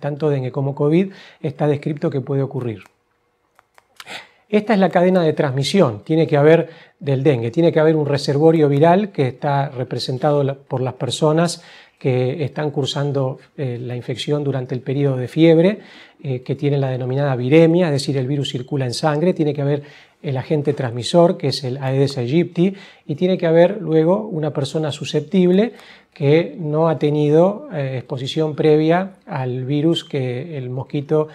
tanto 0.00 0.30
dengue 0.30 0.50
como 0.50 0.74
COVID, 0.74 1.12
está 1.40 1.68
descrito 1.68 2.10
que 2.10 2.20
puede 2.20 2.42
ocurrir. 2.42 2.82
Esta 4.50 4.74
es 4.74 4.80
la 4.80 4.88
cadena 4.88 5.22
de 5.22 5.32
transmisión, 5.32 6.02
tiene 6.02 6.26
que 6.26 6.36
haber 6.36 6.70
del 6.98 7.22
dengue, 7.22 7.52
tiene 7.52 7.70
que 7.70 7.78
haber 7.78 7.94
un 7.94 8.04
reservorio 8.04 8.68
viral 8.68 9.12
que 9.12 9.28
está 9.28 9.68
representado 9.68 10.58
por 10.66 10.80
las 10.80 10.94
personas 10.94 11.62
que 12.00 12.42
están 12.42 12.72
cursando 12.72 13.38
eh, 13.56 13.78
la 13.80 13.94
infección 13.94 14.42
durante 14.42 14.74
el 14.74 14.80
periodo 14.80 15.18
de 15.18 15.28
fiebre, 15.28 15.78
eh, 16.20 16.42
que 16.42 16.56
tiene 16.56 16.78
la 16.78 16.90
denominada 16.90 17.36
viremia, 17.36 17.86
es 17.86 17.92
decir, 17.92 18.16
el 18.16 18.26
virus 18.26 18.50
circula 18.50 18.86
en 18.86 18.94
sangre, 18.94 19.34
tiene 19.34 19.54
que 19.54 19.62
haber 19.62 19.82
el 20.20 20.36
agente 20.36 20.72
transmisor, 20.72 21.36
que 21.38 21.48
es 21.48 21.62
el 21.62 21.76
Aedes 21.76 22.18
aegypti, 22.18 22.74
y 23.06 23.14
tiene 23.14 23.38
que 23.38 23.46
haber 23.46 23.80
luego 23.80 24.26
una 24.26 24.52
persona 24.52 24.90
susceptible 24.90 25.74
que 26.12 26.56
no 26.58 26.88
ha 26.88 26.98
tenido 26.98 27.68
eh, 27.72 27.98
exposición 27.98 28.56
previa 28.56 29.12
al 29.26 29.64
virus 29.64 30.04
que 30.04 30.58
el 30.58 30.70
mosquito 30.70 31.28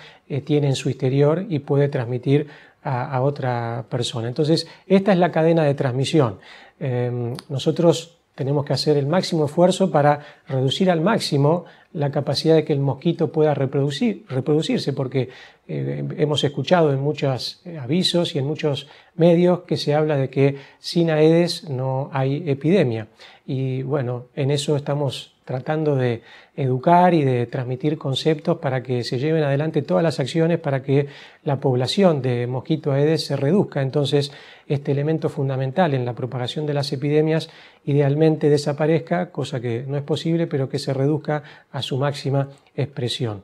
tiene 0.43 0.69
en 0.69 0.75
su 0.75 0.89
exterior 0.89 1.45
y 1.49 1.59
puede 1.59 1.87
transmitir 1.87 2.47
a, 2.85 3.21
otra 3.21 3.85
persona. 3.89 4.27
Entonces, 4.27 4.67
esta 4.85 5.11
es 5.11 5.17
la 5.17 5.31
cadena 5.31 5.63
de 5.63 5.73
transmisión. 5.73 6.37
Em, 6.79 7.33
nosotros 7.49 8.17
tenemos 8.35 8.65
que 8.65 8.73
hacer 8.73 8.97
el 8.97 9.07
máximo 9.07 9.45
esfuerzo 9.45 9.89
para 9.89 10.19
reducir 10.47 10.91
al 10.91 11.01
máximo 11.01 11.65
la 11.93 12.11
capacidad 12.11 12.55
de 12.55 12.65
que 12.65 12.73
el 12.73 12.81
mosquito 12.81 13.31
pueda 13.31 13.53
reproducir, 13.53 14.25
reproducirse, 14.27 14.93
porque 14.93 15.29
eh, 15.67 16.03
hemos 16.17 16.43
escuchado 16.43 16.91
en 16.91 16.99
muchos 16.99 17.61
avisos 17.79 18.35
y 18.35 18.39
en 18.39 18.45
muchos 18.45 18.87
medios 19.15 19.61
que 19.61 19.77
se 19.77 19.95
habla 19.95 20.17
de 20.17 20.29
que 20.29 20.57
sin 20.79 21.09
Aedes 21.09 21.69
no 21.69 22.09
hay 22.13 22.43
epidemia. 22.49 23.07
Y 23.47 23.81
bueno, 23.83 24.25
en 24.35 24.51
eso 24.51 24.75
estamos 24.75 25.33
tratando 25.45 25.95
de 25.95 26.21
educar 26.55 27.13
y 27.13 27.23
de 27.23 27.45
transmitir 27.47 27.97
conceptos 27.97 28.59
para 28.59 28.81
que 28.81 29.03
se 29.03 29.19
lleven 29.19 29.43
adelante 29.43 29.81
todas 29.81 30.03
las 30.03 30.19
acciones 30.19 30.59
para 30.59 30.81
que 30.81 31.07
la 31.43 31.59
población 31.59 32.21
de 32.21 32.47
mosquito 32.47 32.91
Aedes 32.91 33.25
se 33.25 33.35
reduzca. 33.35 33.81
Entonces, 33.81 34.31
este 34.67 34.91
elemento 34.91 35.29
fundamental 35.29 35.93
en 35.93 36.05
la 36.05 36.13
propagación 36.13 36.65
de 36.65 36.73
las 36.73 36.91
epidemias 36.93 37.49
idealmente 37.83 38.49
desaparezca, 38.49 39.31
cosa 39.31 39.59
que 39.59 39.83
no 39.87 39.97
es 39.97 40.03
posible, 40.03 40.47
pero 40.47 40.69
que 40.69 40.79
se 40.79 40.93
reduzca 40.93 41.43
a 41.71 41.81
su 41.81 41.97
máxima 41.97 42.49
expresión. 42.75 43.43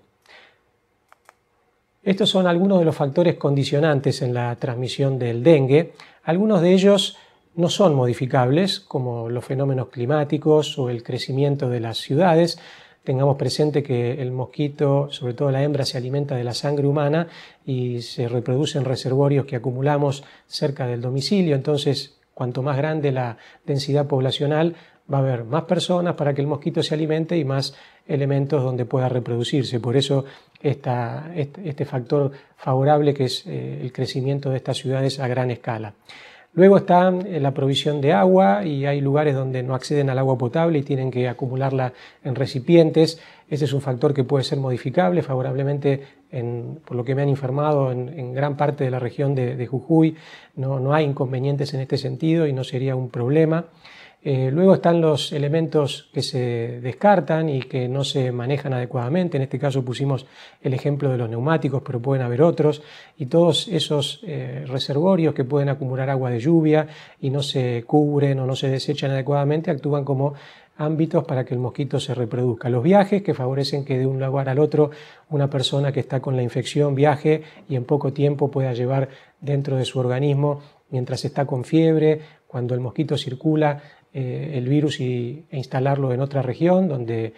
Estos 2.03 2.30
son 2.30 2.48
algunos 2.48 2.80
de 2.80 2.86
los 2.86 2.96
factores 2.96 3.36
condicionantes 3.36 4.24
en 4.24 4.34
la 4.34 4.56
transmisión 4.56 5.20
del 5.20 5.44
dengue. 5.44 5.94
Algunos 6.24 6.62
de 6.62 6.74
ellos 6.74 7.18
no 7.56 7.70
son 7.70 7.94
modificables, 7.94 8.80
como 8.80 9.30
los 9.30 9.46
fenómenos 9.46 9.89
climáticos 9.89 10.80
o 10.80 10.89
el 10.89 11.03
crecimiento 11.03 11.70
de 11.70 11.80
las 11.80 11.98
ciudades. 11.98 12.58
Tengamos 13.03 13.36
presente 13.38 13.81
que 13.81 14.22
el 14.22 14.31
mosquito, 14.31 15.10
sobre 15.10 15.34
todo 15.34 15.50
la 15.50 15.63
hembra, 15.63 15.86
se 15.86 15.98
alimenta 15.98 16.36
de 16.36 16.43
la 16.43 16.53
sangre 16.53 16.88
humana 16.88 17.27
y 17.65 18.01
se 18.01 18.27
reproduce 18.27 18.77
en 18.77 18.86
reservorios 18.86 19.46
que 19.46 19.55
acumulamos 19.55 20.24
cerca 20.46 20.86
del 20.86 21.01
domicilio. 21.01 21.55
Entonces, 21.55 22.20
cuanto 22.34 22.62
más 22.62 22.77
grande 22.77 23.12
la 23.12 23.38
densidad 23.65 24.08
poblacional, 24.08 24.75
va 25.12 25.17
a 25.17 25.22
haber 25.22 25.43
más 25.43 25.63
personas 25.63 26.15
para 26.15 26.34
que 26.34 26.41
el 26.41 26.48
mosquito 26.48 26.84
se 26.84 26.93
alimente 26.93 27.38
y 27.38 27.43
más 27.43 27.75
elementos 28.08 28.63
donde 28.63 28.86
pueda 28.86 29.10
reproducirse. 29.10 29.79
Por 29.79 29.98
eso 29.98 30.25
este, 30.62 31.86
factor 31.86 32.31
favorable 32.55 33.13
que 33.13 33.25
es 33.25 33.46
eh, 33.48 33.79
el 33.81 33.91
crecimiento 33.91 34.50
de 34.50 34.58
estas 34.58 34.77
ciudades 34.77 35.20
a 35.20 35.27
gran 35.27 35.51
escala. 35.51 35.93
Luego 36.53 36.77
está 36.77 37.10
eh, 37.10 37.39
la 37.39 37.53
provisión 37.53 38.01
de 38.01 38.12
agua 38.12 38.65
y 38.65 38.86
hay 38.86 39.00
lugares 39.00 39.36
donde 39.36 39.63
no 39.63 39.74
acceden 39.74 40.10
al 40.10 40.20
agua 40.20 40.38
potable 40.38 40.79
y 40.79 40.84
tienen 40.84 41.10
que 41.10 41.29
acumularla 41.29 41.93
en 42.24 42.36
recipientes. 42.36 43.20
Ese 43.50 43.65
es 43.65 43.74
un 43.74 43.81
factor 43.81 44.13
que 44.13 44.24
puede 44.24 44.43
ser 44.43 44.60
modificable 44.60 45.22
favorablemente, 45.22 46.01
por 46.86 46.96
lo 46.96 47.03
que 47.03 47.15
me 47.15 47.22
han 47.22 47.29
informado, 47.29 47.91
en, 47.91 48.34
gran 48.34 48.55
parte 48.55 48.86
de 48.86 48.91
la 48.91 49.00
región 49.00 49.36
de, 49.36 49.67
Jujuy. 49.67 50.15
no 50.55 50.93
hay 50.93 51.03
inconvenientes 51.03 51.74
en 51.74 51.81
este 51.81 51.98
sentido 51.98 52.48
y 52.48 52.53
no 52.53 52.63
sería 52.63 52.96
un 52.96 53.10
problema. 53.10 53.65
Eh, 54.23 54.51
luego 54.51 54.75
están 54.75 55.01
los 55.01 55.31
elementos 55.31 56.07
que 56.13 56.21
se 56.21 56.79
descartan 56.79 57.49
y 57.49 57.63
que 57.63 57.87
no 57.87 58.03
se 58.03 58.31
manejan 58.31 58.73
adecuadamente. 58.73 59.37
En 59.37 59.43
este 59.43 59.57
caso 59.57 59.83
pusimos 59.83 60.27
el 60.61 60.75
ejemplo 60.75 61.09
de 61.09 61.17
los 61.17 61.27
neumáticos, 61.27 61.81
pero 61.83 61.99
pueden 61.99 62.23
haber 62.23 62.43
otros. 62.43 62.83
Y 63.17 63.25
todos 63.25 63.67
esos 63.67 64.19
eh, 64.23 64.65
reservorios 64.67 65.33
que 65.33 65.43
pueden 65.43 65.69
acumular 65.69 66.09
agua 66.11 66.29
de 66.29 66.39
lluvia 66.39 66.87
y 67.19 67.31
no 67.31 67.41
se 67.41 67.83
cubren 67.87 68.39
o 68.39 68.45
no 68.45 68.55
se 68.55 68.69
desechan 68.69 69.09
adecuadamente 69.09 69.71
actúan 69.71 70.05
como 70.05 70.35
ámbitos 70.77 71.23
para 71.25 71.43
que 71.43 71.55
el 71.55 71.59
mosquito 71.59 71.99
se 71.99 72.13
reproduzca. 72.13 72.69
Los 72.69 72.83
viajes 72.83 73.23
que 73.23 73.33
favorecen 73.33 73.85
que 73.85 73.97
de 73.97 74.05
un 74.05 74.19
lugar 74.23 74.49
al 74.49 74.59
otro 74.59 74.91
una 75.29 75.49
persona 75.49 75.91
que 75.91 75.99
está 75.99 76.19
con 76.19 76.35
la 76.35 76.43
infección 76.43 76.95
viaje 76.95 77.43
y 77.67 77.75
en 77.75 77.85
poco 77.85 78.13
tiempo 78.13 78.51
pueda 78.51 78.73
llevar 78.73 79.09
dentro 79.39 79.77
de 79.77 79.85
su 79.85 79.99
organismo 79.99 80.61
mientras 80.91 81.23
está 81.25 81.45
con 81.45 81.63
fiebre, 81.63 82.19
cuando 82.47 82.73
el 82.73 82.81
mosquito 82.81 83.17
circula 83.17 83.81
eh, 84.13 84.51
el 84.56 84.68
virus 84.68 85.00
y, 85.00 85.46
e 85.50 85.58
instalarlo 85.58 86.13
en 86.13 86.22
otra 86.22 86.41
región 86.41 86.88
donde 86.88 87.34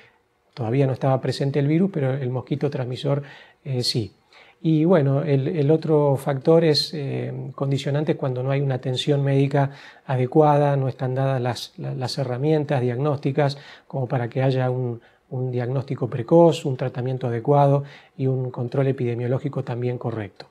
todavía 0.54 0.88
no 0.88 0.94
estaba 0.94 1.20
presente 1.22 1.60
el 1.60 1.68
virus, 1.68 1.92
pero 1.92 2.14
el 2.14 2.30
mosquito 2.30 2.70
transmisor 2.70 3.24
eh, 3.64 3.84
sí. 3.84 4.14
Y 4.66 4.86
bueno, 4.86 5.24
el, 5.24 5.70
otro 5.72 6.16
factor 6.16 6.64
es 6.64 6.94
eh, 6.94 7.52
condicionante 7.54 8.16
cuando 8.16 8.42
no 8.44 8.50
hay 8.50 8.62
una 8.62 8.76
atención 8.76 9.22
médica 9.22 9.72
adecuada, 10.06 10.78
no 10.78 10.88
están 10.88 11.16
dadas 11.16 11.74
las, 11.78 12.18
herramientas 12.18 12.82
diagnósticas 12.82 13.58
como 13.90 14.08
para 14.08 14.30
que 14.30 14.42
haya 14.42 14.70
un, 14.70 15.02
un 15.32 15.52
diagnóstico 15.52 16.08
precoz, 16.08 16.64
un 16.64 16.78
tratamiento 16.78 17.28
adecuado 17.28 17.84
y 18.16 18.28
un 18.28 18.52
control 18.52 18.88
epidemiológico 18.88 19.66
también 19.66 19.98
correcto. 19.98 20.48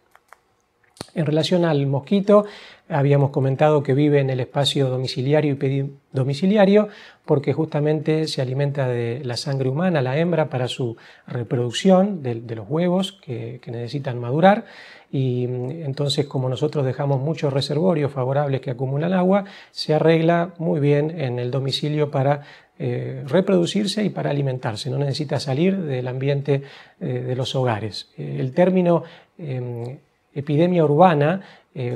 En 1.14 1.26
relación 1.26 1.64
al 1.64 1.86
mosquito, 1.86 2.44
habíamos 2.92 3.30
comentado 3.30 3.82
que 3.82 3.94
vive 3.94 4.20
en 4.20 4.30
el 4.30 4.40
espacio 4.40 4.88
domiciliario 4.88 5.52
y 5.52 5.54
pedidomiciliario 5.56 6.88
porque 7.24 7.52
justamente 7.52 8.26
se 8.28 8.42
alimenta 8.42 8.88
de 8.88 9.22
la 9.24 9.36
sangre 9.36 9.68
humana, 9.68 10.02
la 10.02 10.18
hembra, 10.18 10.48
para 10.48 10.68
su 10.68 10.96
reproducción 11.26 12.22
de, 12.22 12.34
los 12.54 12.68
huevos 12.68 13.12
que, 13.24 13.60
necesitan 13.66 14.18
madurar. 14.18 14.64
Y 15.10 15.46
mm, 15.46 15.84
entonces, 15.84 16.26
como 16.26 16.48
nosotros 16.48 16.84
dejamos 16.84 17.20
muchos 17.20 17.52
reservorios 17.52 18.12
favorables 18.12 18.60
que 18.60 18.70
acumulan 18.70 19.12
agua, 19.12 19.44
se 19.70 19.94
arregla 19.94 20.54
muy 20.58 20.80
bien 20.80 21.20
en 21.20 21.38
el 21.38 21.50
domicilio 21.50 22.10
para 22.10 22.42
eh, 22.78 23.22
reproducirse 23.26 24.04
y 24.04 24.10
para 24.10 24.30
alimentarse, 24.30 24.90
no 24.90 24.98
necesita 24.98 25.38
salir 25.38 25.76
del 25.76 26.08
ambiente 26.08 26.62
eh, 27.00 27.06
de 27.06 27.36
los 27.36 27.54
hogares. 27.54 28.10
el 28.16 28.52
término 28.52 29.04
em, 29.38 29.98
epidemia 30.34 30.84
urbana 30.84 31.42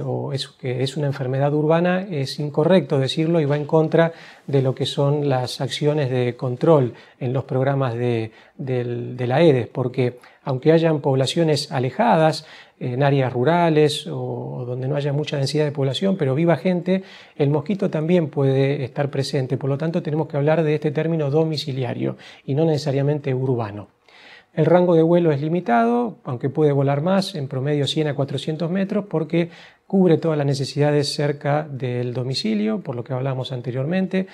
o 0.04 0.33
es, 0.33 0.49
que 0.49 0.83
es 0.83 0.97
una 0.97 1.06
enfermedad 1.06 1.52
urbana 1.52 2.06
es 2.11 2.38
incorrecto 2.38 2.99
decirlo 2.99 3.40
y 3.40 3.45
va 3.45 3.56
en 3.56 3.66
contra 3.66 4.12
de 4.47 4.62
lo 4.62 4.75
que 4.75 4.87
son 4.87 5.28
las 5.28 5.61
acciones 5.61 6.11
de 6.11 6.35
control 6.35 6.95
en 7.21 7.33
los 7.33 7.45
programas 7.45 7.95
de, 7.95 8.33
de 8.56 9.26
la 9.26 9.42
EDES, 9.42 9.68
porque 9.68 10.18
aunque 10.45 10.73
hayan 10.73 11.00
poblaciones 11.00 11.73
alejadas, 11.73 12.47
en 12.78 13.02
áreas 13.02 13.33
rurales 13.33 14.06
o 14.06 14.64
donde 14.66 14.88
no 14.88 14.97
haya 14.97 15.12
mucha 15.12 15.38
densidad 15.38 15.64
de 15.64 15.73
población, 15.73 16.16
pero 16.16 16.35
viva 16.35 16.56
gente, 16.56 17.02
el 17.37 17.50
mosquito 17.50 17.90
también 17.90 18.28
puede 18.28 18.85
estar 18.85 19.11
presente. 19.11 19.56
Por 19.56 19.71
lo 19.71 19.78
tanto, 19.78 20.02
tenemos 20.02 20.28
que 20.28 20.37
hablar 20.37 20.62
de 20.62 20.75
este 20.75 20.90
término 20.90 21.30
domiciliario 21.30 22.16
y 22.45 22.54
no 22.54 22.64
necesariamente 22.64 23.35
urbano. 23.35 23.88
El 24.56 24.64
rango 24.64 24.94
de 24.94 25.02
vuelo 25.02 25.32
es 25.32 25.42
limitado, 25.42 26.16
aunque 26.25 26.48
puede 26.48 26.72
volar 26.72 27.02
más, 27.02 27.34
en 27.34 27.46
promedio 27.46 27.86
100 27.86 28.08
a 28.08 28.14
400 28.14 28.70
metros, 28.70 29.04
porque 29.08 29.50
cubre 29.86 30.16
todas 30.16 30.38
las 30.38 30.46
necesidades 30.46 31.14
cerca 31.14 31.68
del 31.70 32.14
domicilio, 32.14 32.80
por 32.80 32.96
lo 32.96 33.04
que 33.04 33.12
hablamos 33.12 33.52
anteriormente 33.52 34.26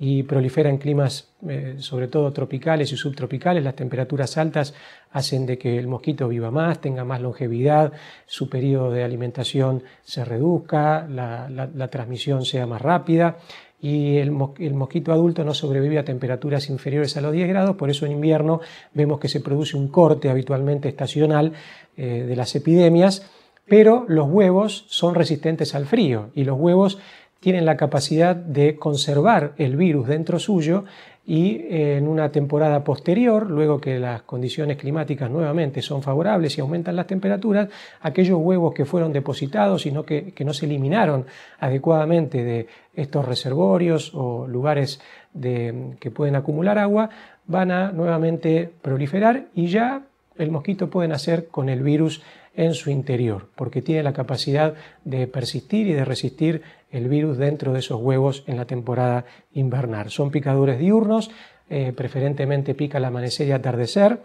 y 0.00 0.22
prolifera 0.22 0.70
en 0.70 0.78
climas 0.78 1.28
eh, 1.48 1.76
sobre 1.78 2.08
todo 2.08 2.32
tropicales 2.32 2.92
y 2.92 2.96
subtropicales. 2.96 3.64
Las 3.64 3.74
temperaturas 3.74 4.38
altas 4.38 4.74
hacen 5.10 5.44
de 5.44 5.58
que 5.58 5.78
el 5.78 5.88
mosquito 5.88 6.28
viva 6.28 6.50
más, 6.50 6.80
tenga 6.80 7.04
más 7.04 7.20
longevidad, 7.20 7.92
su 8.26 8.48
periodo 8.48 8.92
de 8.92 9.02
alimentación 9.02 9.82
se 10.02 10.24
reduzca, 10.24 11.06
la, 11.08 11.88
transmisión 11.90 12.44
sea 12.44 12.66
más 12.66 12.80
rápida 12.80 13.38
y 13.80 14.18
el, 14.18 14.30
mosquito 14.30 15.12
adulto 15.12 15.44
no 15.44 15.54
sobrevive 15.54 15.98
a 15.98 16.04
temperaturas 16.04 16.68
inferiores 16.70 17.16
a 17.16 17.20
los 17.20 17.32
10 17.32 17.48
grados, 17.48 17.76
por 17.76 17.90
eso 17.90 18.06
en 18.06 18.12
invierno 18.12 18.60
vemos 18.94 19.18
que 19.18 19.28
se 19.28 19.40
produce 19.40 19.76
un 19.76 19.88
corte 19.88 20.30
habitualmente 20.30 20.88
estacional 20.88 21.52
eh, 21.96 22.24
de 22.26 22.36
las 22.36 22.54
epidemias, 22.54 23.30
pero 23.66 24.04
los 24.08 24.28
huevos 24.28 24.86
son 24.88 25.14
resistentes 25.14 25.74
al 25.74 25.86
frío 25.86 26.30
y 26.34 26.44
los 26.44 26.58
huevos 26.58 26.98
tienen 27.40 27.64
la 27.64 27.76
capacidad 27.76 28.34
de 28.34 28.76
conservar 28.76 29.52
el 29.58 29.76
virus 29.76 30.08
dentro 30.08 30.38
suyo 30.38 30.84
y 31.24 31.66
en 31.68 32.08
una 32.08 32.32
temporada 32.32 32.82
posterior, 32.82 33.50
luego 33.50 33.82
que 33.82 33.98
las 33.98 34.22
condiciones 34.22 34.78
climáticas 34.78 35.30
nuevamente 35.30 35.82
son 35.82 36.02
favorables 36.02 36.56
y 36.56 36.62
aumentan 36.62 36.96
las 36.96 37.06
temperaturas, 37.06 37.68
aquellos 38.00 38.38
huevos 38.40 38.72
que 38.72 38.86
fueron 38.86 39.12
depositados 39.12 39.84
y 39.84 39.92
que, 40.06 40.32
que 40.32 40.44
no 40.46 40.54
se 40.54 40.64
eliminaron 40.64 41.26
adecuadamente 41.60 42.42
de 42.42 42.66
estos 42.94 43.26
reservorios 43.26 44.12
o 44.14 44.46
lugares 44.48 45.02
que 45.38 46.10
pueden 46.10 46.34
acumular 46.34 46.78
agua, 46.78 47.10
van 47.46 47.72
a 47.72 47.92
nuevamente 47.92 48.70
proliferar 48.80 49.48
y 49.54 49.66
ya 49.66 50.06
el 50.38 50.50
mosquito 50.50 50.88
puede 50.88 51.08
nacer 51.08 51.48
con 51.48 51.68
el 51.68 51.82
virus 51.82 52.22
en 52.58 52.74
su 52.74 52.90
interior, 52.90 53.50
porque 53.54 53.82
tiene 53.82 54.02
la 54.02 54.12
capacidad 54.12 54.74
de 55.04 55.28
persistir 55.28 55.86
y 55.86 55.92
de 55.92 56.04
resistir 56.04 56.62
el 56.90 57.08
virus 57.08 57.38
dentro 57.38 57.72
de 57.72 57.78
esos 57.78 58.00
huevos 58.00 58.42
en 58.48 58.56
la 58.56 58.64
temporada 58.64 59.24
invernal. 59.52 60.10
Son 60.10 60.32
picadores 60.32 60.80
diurnos, 60.80 61.30
eh, 61.70 61.92
preferentemente 61.96 62.74
pica 62.74 62.98
al 62.98 63.04
amanecer 63.04 63.46
y 63.46 63.52
atardecer, 63.52 64.22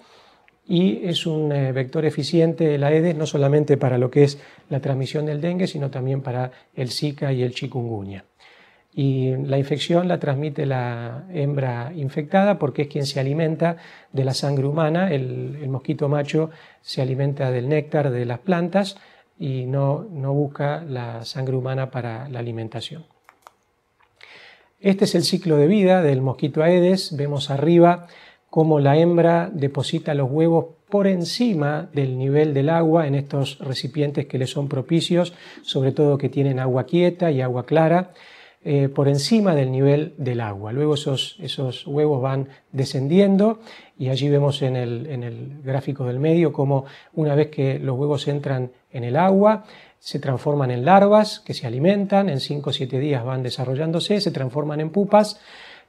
y 0.67 1.05
es 1.05 1.27
un 1.27 1.51
eh, 1.51 1.71
vector 1.73 2.05
eficiente 2.05 2.79
la 2.79 2.87
Aedes 2.87 3.15
no 3.15 3.27
solamente 3.27 3.77
para 3.77 3.99
lo 3.99 4.09
que 4.09 4.23
es 4.23 4.39
la 4.67 4.79
transmisión 4.79 5.27
del 5.27 5.39
dengue, 5.39 5.67
sino 5.67 5.91
también 5.91 6.21
para 6.21 6.51
el 6.73 6.89
Zika 6.89 7.31
y 7.33 7.43
el 7.43 7.53
chikungunya. 7.53 8.25
Y 8.95 9.35
la 9.37 9.57
infección 9.57 10.07
la 10.07 10.19
transmite 10.19 10.65
la 10.65 11.25
hembra 11.31 11.91
infectada 11.95 12.59
porque 12.59 12.83
es 12.83 12.87
quien 12.87 13.05
se 13.05 13.19
alimenta 13.19 13.77
de 14.11 14.23
la 14.23 14.33
sangre 14.33 14.67
humana. 14.67 15.11
El, 15.11 15.67
mosquito 15.67 16.07
macho 16.09 16.51
se 16.81 17.01
alimenta 17.01 17.49
del 17.49 17.69
néctar 17.69 18.11
de 18.11 18.25
las 18.25 18.39
plantas 18.39 18.97
y 19.39 19.65
no, 19.65 20.05
no 20.11 20.33
busca 20.33 20.83
la 20.83 21.25
sangre 21.25 21.55
humana 21.55 21.89
para 21.89 22.29
la 22.29 22.39
alimentación. 22.39 23.05
Este 24.79 25.05
es 25.05 25.15
el 25.15 25.23
ciclo 25.23 25.57
de 25.57 25.65
vida 25.67 26.03
del 26.03 26.21
mosquito 26.21 26.61
Aedes. 26.61 27.15
Vemos 27.15 27.49
arriba 27.49 28.07
cómo 28.49 28.79
la 28.79 28.97
hembra 28.97 29.49
deposita 29.51 30.13
los 30.13 30.29
huevos 30.29 30.65
por 30.89 31.07
encima 31.07 31.89
del 31.91 32.19
nivel 32.19 32.53
del 32.53 32.69
agua 32.69 33.07
en 33.07 33.15
estos 33.15 33.57
recipientes 33.57 34.27
que 34.27 34.37
le 34.37 34.45
son 34.45 34.67
propicios, 34.67 35.33
sobre 35.63 35.91
todo 35.91 36.19
que 36.19 36.29
tienen 36.29 36.59
agua 36.59 36.85
quieta 36.85 37.31
y 37.31 37.41
agua 37.41 37.65
clara. 37.65 38.11
Eh, 38.65 38.87
por 38.87 39.09
encima 39.09 39.55
del 39.55 39.73
nivel 39.73 40.13
del 40.17 40.39
agua. 40.39 40.71
Luego 40.71 40.93
esos, 40.93 41.35
esos 41.41 41.85
huevos 41.85 42.21
van 42.21 42.47
descendiendo 42.71 43.59
y 43.99 44.07
allí 44.07 44.29
vemos 44.29 44.61
en 44.61 44.77
el, 44.77 45.05
en 45.07 45.23
el, 45.23 45.61
gráfico 45.65 46.05
del 46.05 46.17
medio 46.17 46.53
cómo 46.53 46.85
una 47.11 47.35
vez 47.35 47.49
que 47.49 47.77
los 47.77 47.99
huevos 47.99 48.25
entran 48.29 48.71
en 48.93 49.03
el 49.03 49.17
agua, 49.17 49.65
se 49.99 50.17
transforman 50.17 50.71
en 50.71 50.85
larvas 50.85 51.41
que 51.41 51.53
se 51.53 51.67
alimentan, 51.67 52.29
en 52.29 52.39
5 52.39 52.69
o 52.69 52.73
7 52.73 52.99
días 52.99 53.25
van 53.25 53.43
desarrollándose, 53.43 54.21
se 54.21 54.31
transforman 54.31 54.79
en 54.79 54.91
pupas 54.91 55.41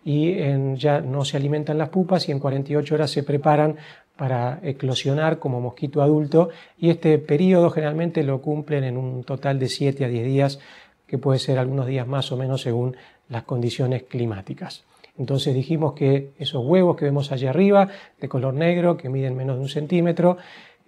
y 0.04 0.32
en, 0.40 0.76
ya 0.76 1.00
no 1.00 1.24
se 1.24 1.36
alimentan 1.36 1.78
las 1.78 1.90
pupas 1.90 2.28
y 2.28 2.32
en 2.32 2.40
48 2.40 2.92
horas 2.92 3.10
se 3.12 3.22
preparan 3.22 3.76
para 4.16 4.58
eclosionar 4.64 5.38
como 5.38 5.60
mosquito 5.60 6.02
adulto 6.02 6.50
y 6.76 6.90
este 6.90 7.18
periodo 7.18 7.70
generalmente 7.70 8.24
lo 8.24 8.42
cumplen 8.42 8.82
en 8.82 8.96
un 8.96 9.22
total 9.22 9.60
de 9.60 9.68
7 9.68 10.04
a 10.04 10.08
10 10.08 10.24
días 10.24 10.60
que 11.14 11.18
puede 11.18 11.38
ser 11.38 11.60
algunos 11.60 11.86
días 11.86 12.08
más 12.08 12.32
o 12.32 12.36
menos 12.36 12.62
según 12.62 12.96
las 13.28 13.44
condiciones 13.44 14.02
climáticas. 14.02 14.82
Entonces 15.16 15.54
dijimos 15.54 15.92
que 15.92 16.32
esos 16.40 16.66
huevos 16.66 16.96
que 16.96 17.04
vemos 17.04 17.30
allá 17.30 17.50
arriba, 17.50 17.88
de 18.20 18.28
color 18.28 18.52
negro, 18.52 18.96
que 18.96 19.08
miden 19.08 19.36
menos 19.36 19.54
de 19.54 19.62
un 19.62 19.68
centímetro, 19.68 20.38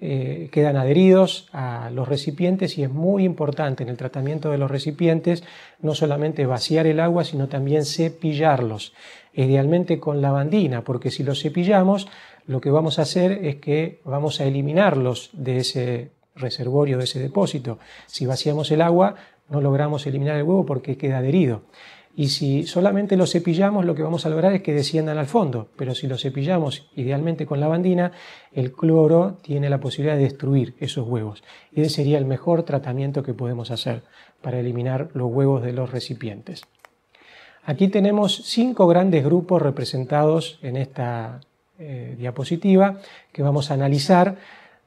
eh, 0.01 0.49
quedan 0.51 0.77
adheridos 0.77 1.49
a 1.53 1.91
los 1.91 2.09
recipientes 2.09 2.77
y 2.77 2.83
es 2.83 2.91
muy 2.91 3.23
importante 3.23 3.85
en 3.85 3.89
el 3.89 3.97
tratamiento 3.97 4.51
de 4.51 4.59
los 4.59 4.69
recipientes 4.69 5.45
no 5.81 5.95
solamente 5.95 6.45
vaciar 6.45 6.89
el 6.89 6.99
agua, 6.99 7.23
sino 7.23 7.47
también 7.47 7.85
cepillarlos, 7.85 8.95
idealmente 9.33 10.01
con 10.01 10.21
lavandina, 10.21 10.83
porque 10.83 11.13
si 11.13 11.23
los 11.23 11.41
cepillamos, 11.41 12.09
lo 12.49 12.61
que 12.61 12.73
vamos 12.73 12.99
a 12.99 13.03
hacer 13.03 13.45
es 13.45 13.57
que 13.57 14.01
vamos 14.05 14.41
a 14.41 14.45
eliminarlos 14.45 15.31
de 15.35 15.59
ese 15.59 16.11
reservorio, 16.35 16.99
de 16.99 17.05
ese 17.05 17.21
depósito. 17.21 17.79
Si 18.07 18.27
vaciamos 18.27 18.73
el 18.73 18.83
agua, 18.83 19.15
no 19.49 19.61
logramos 19.61 20.07
eliminar 20.07 20.37
el 20.37 20.43
huevo 20.43 20.67
porque 20.67 20.97
queda 20.97 21.19
adherido. 21.19 21.63
Y 22.19 22.29
si 22.29 22.67
solamente 22.67 23.19
lo 23.19 23.27
cepillamos, 23.27 23.85
lo 23.85 23.95
que 23.95 24.03
vamos 24.03 24.25
a 24.25 24.31
lograr 24.31 24.55
es 24.55 24.63
que 24.63 24.73
desciendan 24.73 25.19
al 25.19 25.27
fondo. 25.27 25.69
Pero 25.77 25.95
si 25.95 26.07
lo 26.07 26.17
cepillamos 26.17 26.89
idealmente 26.97 27.45
con 27.45 27.61
lavandina, 27.61 28.13
el 28.55 28.73
cloro 28.73 29.37
tiene 29.43 29.69
la 29.69 29.81
posibilidad 29.81 30.17
de 30.17 30.23
destruir 30.23 30.75
esos 30.81 31.07
huevos. 31.07 31.45
Y 31.73 31.83
ese 31.83 31.91
sería 31.91 32.17
el 32.17 32.25
mejor 32.25 32.63
tratamiento 32.63 33.23
que 33.23 33.35
podemos 33.35 33.71
hacer 33.71 34.03
para 34.41 34.59
eliminar 34.59 35.11
los 35.13 35.31
huevos 35.31 35.63
de 35.63 35.75
los 35.75 35.91
recipientes. 35.91 36.63
Aquí 37.65 37.89
tenemos 37.89 38.43
cinco 38.45 38.87
grandes 38.87 39.23
grupos 39.23 39.61
representados 39.61 40.59
en 40.63 40.77
esta 40.77 41.41
eh, 41.79 42.15
diapositiva 42.19 43.01
que 43.33 43.43
vamos 43.43 43.71
a 43.71 43.75
analizar 43.75 44.37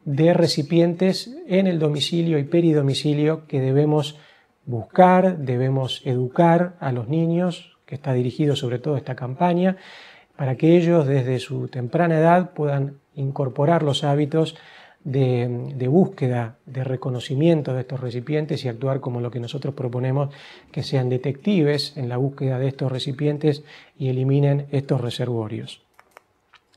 de 0.03 0.33
recipientes 0.33 1.29
en 1.45 1.67
el 1.67 1.77
domicilio 1.77 2.39
y 2.39 2.45
peridomicilio 2.45 3.45
que 3.45 3.59
debemos 3.59 4.17
buscar, 4.65 5.37
debemos 5.37 6.01
educar 6.05 6.75
a 6.79 6.91
los 6.91 7.07
niños, 7.07 7.77
que 7.85 7.95
está 7.95 8.13
dirigido 8.13 8.55
sobre 8.55 8.79
todo 8.79 8.97
esta 8.97 9.15
campaña, 9.15 9.77
para 10.35 10.55
que 10.55 10.77
ellos 10.77 11.07
desde 11.07 11.39
su 11.39 11.67
temprana 11.67 12.17
edad 12.17 12.51
puedan 12.51 12.99
incorporar 13.15 13.83
los 13.83 14.03
hábitos 14.03 14.55
de, 15.03 15.87
búsqueda, 15.89 16.57
de 16.65 16.83
reconocimiento 16.83 17.73
de 17.73 17.81
estos 17.81 17.99
recipientes 17.99 18.63
y 18.63 18.67
actuar 18.67 18.99
como 18.99 19.21
lo 19.21 19.31
que 19.31 19.39
nosotros 19.39 19.73
proponemos, 19.73 20.29
que 20.71 20.83
sean 20.83 21.09
detectives 21.09 21.95
en 21.97 22.09
la 22.09 22.17
búsqueda 22.17 22.59
de 22.59 22.67
estos 22.67 22.91
recipientes 22.91 23.63
y 23.97 24.09
eliminen 24.09 24.67
estos 24.71 25.01
reservorios. 25.01 25.81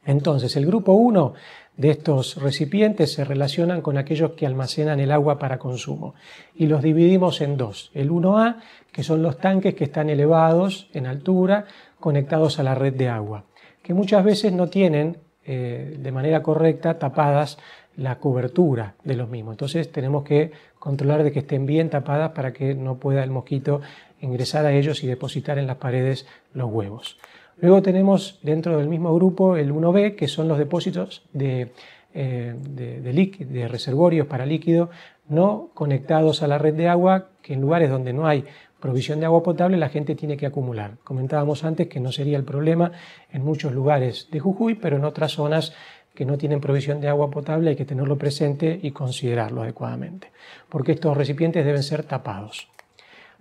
Entonces, 0.04 0.56
el 0.56 0.66
grupo 0.66 0.92
1 0.92 1.34
de 1.82 1.90
estos 1.90 2.36
recipientes 2.36 3.12
se 3.12 3.24
relacionan 3.24 3.80
con 3.82 3.98
aquellos 3.98 4.30
que 4.32 4.46
almacenan 4.46 5.00
el 5.00 5.10
agua 5.10 5.40
para 5.40 5.58
consumo 5.58 6.14
y 6.54 6.68
los 6.68 6.80
dividimos 6.80 7.40
en 7.40 7.56
dos. 7.56 7.90
El 7.92 8.12
1A, 8.12 8.58
que 8.92 9.02
son 9.02 9.20
los 9.20 9.38
tanques 9.38 9.74
que 9.74 9.82
están 9.82 10.08
elevados 10.08 10.88
en 10.94 11.08
altura, 11.08 11.64
conectados 11.98 12.60
a 12.60 12.62
la 12.62 12.76
red 12.76 12.94
de 12.94 13.08
agua, 13.08 13.46
que 13.82 13.94
muchas 13.94 14.22
veces 14.24 14.52
no 14.52 14.68
tienen 14.68 15.16
eh, 15.44 15.96
de 15.98 16.12
manera 16.12 16.40
correcta 16.40 17.00
tapadas 17.00 17.58
la 17.96 18.20
cobertura 18.20 18.94
de 19.02 19.16
los 19.16 19.28
mismos. 19.28 19.54
Entonces 19.54 19.90
tenemos 19.90 20.22
que 20.22 20.52
controlar 20.78 21.24
de 21.24 21.32
que 21.32 21.40
estén 21.40 21.66
bien 21.66 21.90
tapadas 21.90 22.30
para 22.30 22.52
que 22.52 22.76
no 22.76 22.98
pueda 22.98 23.24
el 23.24 23.30
mosquito 23.30 23.80
ingresar 24.20 24.66
a 24.66 24.72
ellos 24.72 25.02
y 25.02 25.08
depositar 25.08 25.58
en 25.58 25.66
las 25.66 25.78
paredes 25.78 26.28
los 26.54 26.70
huevos. 26.70 27.18
Luego 27.58 27.82
tenemos 27.82 28.40
dentro 28.42 28.78
del 28.78 28.88
mismo 28.88 29.14
grupo 29.14 29.56
el 29.56 29.72
1B, 29.72 30.16
que 30.16 30.28
son 30.28 30.48
los 30.48 30.58
depósitos 30.58 31.22
de 31.32 31.72
eh, 32.14 32.54
de, 32.58 33.68
reservorios 33.68 34.26
para 34.26 34.44
líquido 34.44 34.90
no 35.28 35.70
conectados 35.72 36.42
a 36.42 36.46
la 36.46 36.58
red 36.58 36.74
de 36.74 36.88
agua, 36.88 37.28
que 37.40 37.54
en 37.54 37.62
lugares 37.62 37.88
donde 37.88 38.12
no 38.12 38.26
hay 38.26 38.44
provisión 38.80 39.18
de 39.18 39.24
agua 39.24 39.42
potable 39.42 39.78
la 39.78 39.88
gente 39.88 40.14
tiene 40.14 40.36
que 40.36 40.44
acumular. 40.44 40.98
Comentábamos 41.04 41.64
antes 41.64 41.88
que 41.88 42.00
no 42.00 42.12
sería 42.12 42.36
el 42.36 42.44
problema 42.44 42.92
en 43.32 43.42
muchos 43.42 43.72
lugares 43.72 44.28
de 44.30 44.40
Jujuy, 44.40 44.74
pero 44.74 44.98
en 44.98 45.06
otras 45.06 45.32
zonas 45.32 45.72
que 46.14 46.26
no 46.26 46.36
tienen 46.36 46.60
provisión 46.60 47.00
de 47.00 47.08
agua 47.08 47.30
potable 47.30 47.70
hay 47.70 47.76
que 47.76 47.86
tenerlo 47.86 48.18
presente 48.18 48.78
y 48.82 48.90
considerarlo 48.90 49.62
adecuadamente, 49.62 50.32
porque 50.68 50.92
estos 50.92 51.16
recipientes 51.16 51.64
deben 51.64 51.82
ser 51.82 52.02
tapados. 52.02 52.68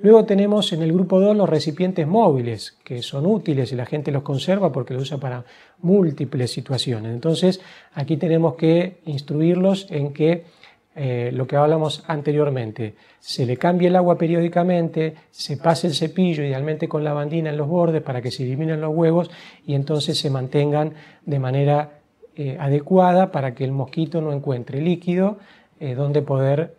Luego 0.03 0.25
tenemos 0.25 0.73
en 0.73 0.81
el 0.81 0.93
grupo 0.93 1.19
2 1.19 1.37
los 1.37 1.47
recipientes 1.47 2.07
móviles, 2.07 2.75
que 2.83 3.03
son 3.03 3.27
útiles 3.27 3.71
y 3.71 3.75
la 3.75 3.85
gente 3.85 4.11
los 4.11 4.23
conserva 4.23 4.71
porque 4.71 4.95
los 4.95 5.03
usa 5.03 5.19
para 5.19 5.45
múltiples 5.83 6.51
situaciones. 6.51 7.13
Entonces, 7.13 7.61
aquí 7.93 8.17
tenemos 8.17 8.55
que 8.55 9.01
instruirlos 9.05 9.85
en 9.91 10.11
que 10.11 10.45
eh, 10.95 11.29
lo 11.31 11.45
que 11.45 11.55
hablamos 11.55 12.03
anteriormente, 12.07 12.95
se 13.19 13.45
le 13.45 13.57
cambie 13.57 13.89
el 13.89 13.95
agua 13.95 14.17
periódicamente, 14.17 15.13
se 15.29 15.57
pase 15.57 15.85
el 15.85 15.93
cepillo 15.93 16.43
idealmente 16.43 16.89
con 16.89 17.03
lavandina 17.03 17.51
en 17.51 17.57
los 17.57 17.67
bordes 17.67 18.01
para 18.01 18.23
que 18.23 18.31
se 18.31 18.43
eliminen 18.43 18.81
los 18.81 18.95
huevos 18.95 19.29
y 19.67 19.75
entonces 19.75 20.17
se 20.17 20.31
mantengan 20.31 20.95
de 21.27 21.37
manera 21.37 21.99
eh, 22.35 22.57
adecuada 22.59 23.31
para 23.31 23.53
que 23.53 23.63
el 23.63 23.71
mosquito 23.71 24.19
no 24.19 24.33
encuentre 24.33 24.81
líquido 24.81 25.37
eh, 25.79 25.93
donde 25.93 26.23
poder 26.23 26.75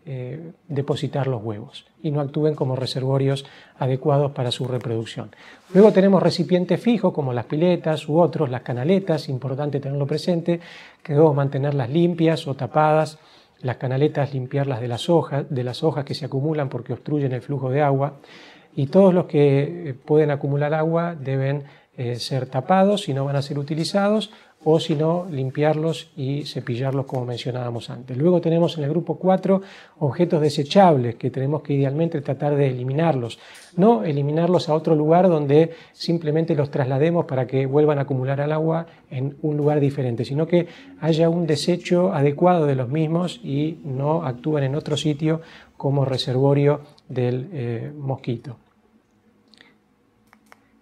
depositar 0.69 1.29
los 1.29 1.43
huevos 1.43 1.87
y 2.03 2.11
no 2.11 2.21
actúen 2.21 2.55
como 2.55 2.77
reservorios 2.77 3.45
adecuados 3.79 4.33
para 4.33 4.51
su 4.51 4.67
reproducción. 4.67 5.31
Luego 5.73 5.93
tenemos 5.93 6.23
recipientes 6.23 6.81
fijos 6.81 7.13
como 7.13 7.33
las 7.33 7.47
piletas 7.47 8.09
u 8.09 8.19
otros, 8.19 8.51
las 8.51 8.63
canaletas, 8.63 9.29
importante 9.29 9.81
tenerlo 9.81 10.07
presente, 10.07 10.61
que 11.03 11.13
debemos 11.13 11.35
mantenerlas 11.35 11.91
limpias 11.91 12.47
o 12.47 12.55
tapadas, 12.55 13.19
las 13.61 13.77
canaletas 13.77 14.35
limpiarlas 14.35 14.81
de 14.81 14.89
las 14.89 15.09
hojas, 15.09 15.47
de 15.49 15.65
las 15.65 15.83
hojas 15.83 16.05
que 16.05 16.15
se 16.15 16.25
acumulan 16.27 16.69
porque 16.69 16.93
obstruyen 16.93 17.33
el 17.33 17.43
flujo 17.43 17.71
de 17.71 17.83
agua 17.83 18.15
y 18.75 18.87
todos 18.87 19.15
los 19.15 19.27
que 19.27 19.91
eh, 19.91 19.95
pueden 19.95 20.31
acumular 20.31 20.75
agua 20.75 21.15
deben 21.15 21.65
ser 22.17 22.47
tapados 22.47 23.11
y 23.11 23.13
no 23.15 23.27
van 23.27 23.37
a 23.37 23.43
ser 23.43 23.59
utilizados 23.59 24.31
o 24.65 24.79
si 24.79 24.95
no, 24.95 25.27
limpiarlos 25.31 26.11
y 26.17 26.45
cepillarlos 26.45 27.07
como 27.07 27.27
mencionábamos 27.27 27.91
antes. 27.91 28.17
Luego 28.17 28.41
tenemos 28.41 28.79
en 28.79 28.85
el 28.85 28.91
grupo 28.91 29.17
4 29.17 29.61
objetos 29.99 30.41
desechables 30.41 31.17
que 31.17 31.31
tenemos 31.31 31.63
que 31.63 31.75
idealmente 31.75 32.21
tratar 32.21 32.57
de 32.57 32.69
eliminarlos, 32.69 33.39
no 33.77 34.05
eliminarlos 34.05 34.69
a 34.69 34.75
otro 34.75 34.95
lugar 34.95 35.29
donde 35.29 35.73
simplemente 35.93 36.55
los 36.55 36.71
traslademos 36.71 37.25
para 37.25 37.47
que 37.47 37.67
vuelvan 37.67 37.99
a 37.99 38.03
acumular 38.03 38.41
al 38.41 38.53
agua 38.53 38.87
en 39.11 39.37
un 39.43 39.57
lugar 39.57 39.81
diferente, 39.81 40.25
sino 40.25 40.47
que 40.47 40.67
haya 41.01 41.29
un 41.29 41.47
desecho 41.47 42.13
adecuado 42.13 42.67
de 42.67 42.77
los 42.77 42.89
mismos 42.89 43.41
y 43.43 43.79
no 43.85 44.25
actúen 44.25 44.65
en 44.65 44.75
otro 44.75 44.97
sitio 44.97 45.41
como 45.77 46.05
reservorio 46.05 46.81
del 47.09 47.49
eh, 47.53 47.93
mosquito. 47.97 48.57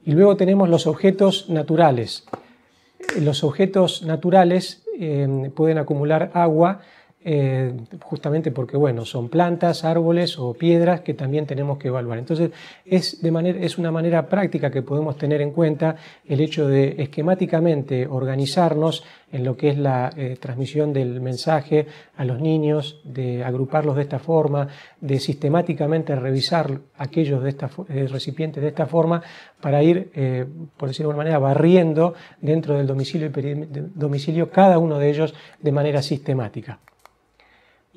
Y 0.05 0.13
luego 0.13 0.37
tenemos 0.37 0.69
los 0.69 0.87
objetos 0.87 1.49
naturales 1.51 2.27
los 3.19 3.45
objetos 3.45 4.03
naturales 4.03 4.83
eh, 4.99 5.51
pueden 5.55 5.79
acumular 5.79 6.31
agua 6.35 6.81
eh, 7.23 7.75
justamente 8.03 8.51
porque 8.51 8.79
bueno, 8.79 9.05
son 9.05 9.29
plantas, 9.29 9.85
árboles 9.85 10.39
o 10.39 10.55
piedras 10.55 11.03
que 11.03 11.13
también 11.13 11.45
tenemos 11.45 11.77
que 11.77 11.89
evaluar. 11.89 12.19
Entonces 12.19 12.51
es, 12.87 13.21
de 13.21 13.31
manera, 13.31 13.59
es 13.61 13.77
una 13.77 13.93
manera 13.93 14.27
práctica 14.27 14.71
que 14.71 14.81
podemos 14.81 15.19
tener 15.19 15.43
en 15.43 15.51
cuenta 15.51 15.97
el 16.27 16.41
hecho 16.41 16.67
de 16.67 16.95
esquemáticamente 16.99 18.07
organizarnos 18.07 19.05
en 19.33 19.45
lo 19.45 19.55
que 19.55 19.69
es 19.69 19.77
la 19.77 20.11
eh, 20.17 20.39
transmisión 20.41 20.95
del 20.95 21.21
mensaje 21.21 21.87
a 22.17 22.25
los 22.25 22.41
niños, 22.41 23.03
de 23.05 23.45
agruparlos 23.45 23.97
de 23.97 24.03
esta 24.03 24.19
forma, 24.19 24.69
de 25.03 25.21
sistemáticamente 25.21 26.17
revisar 26.17 26.81
aquellos 26.97 27.43
de 27.43 27.51
esta, 27.51 27.69
eh, 27.91 28.09
recipientes 28.11 28.63
de 28.63 28.69
esta 28.71 28.87
forma 28.87 29.23
para 29.61 29.83
ir, 29.83 30.11
por 30.79 30.89
decirlo 30.89 31.11
de 31.11 31.13
alguna 31.13 31.17
manera, 31.17 31.39
barriendo 31.39 32.15
dentro 32.41 32.79
del 32.79 32.87
domicilio, 32.87 33.31
domicilio 33.95 34.51
cada 34.51 34.79
uno 34.79 34.99
de 34.99 35.11
ellos 35.11 35.35
de 35.61 35.71
manera 35.71 36.01
sistemática 36.01 36.81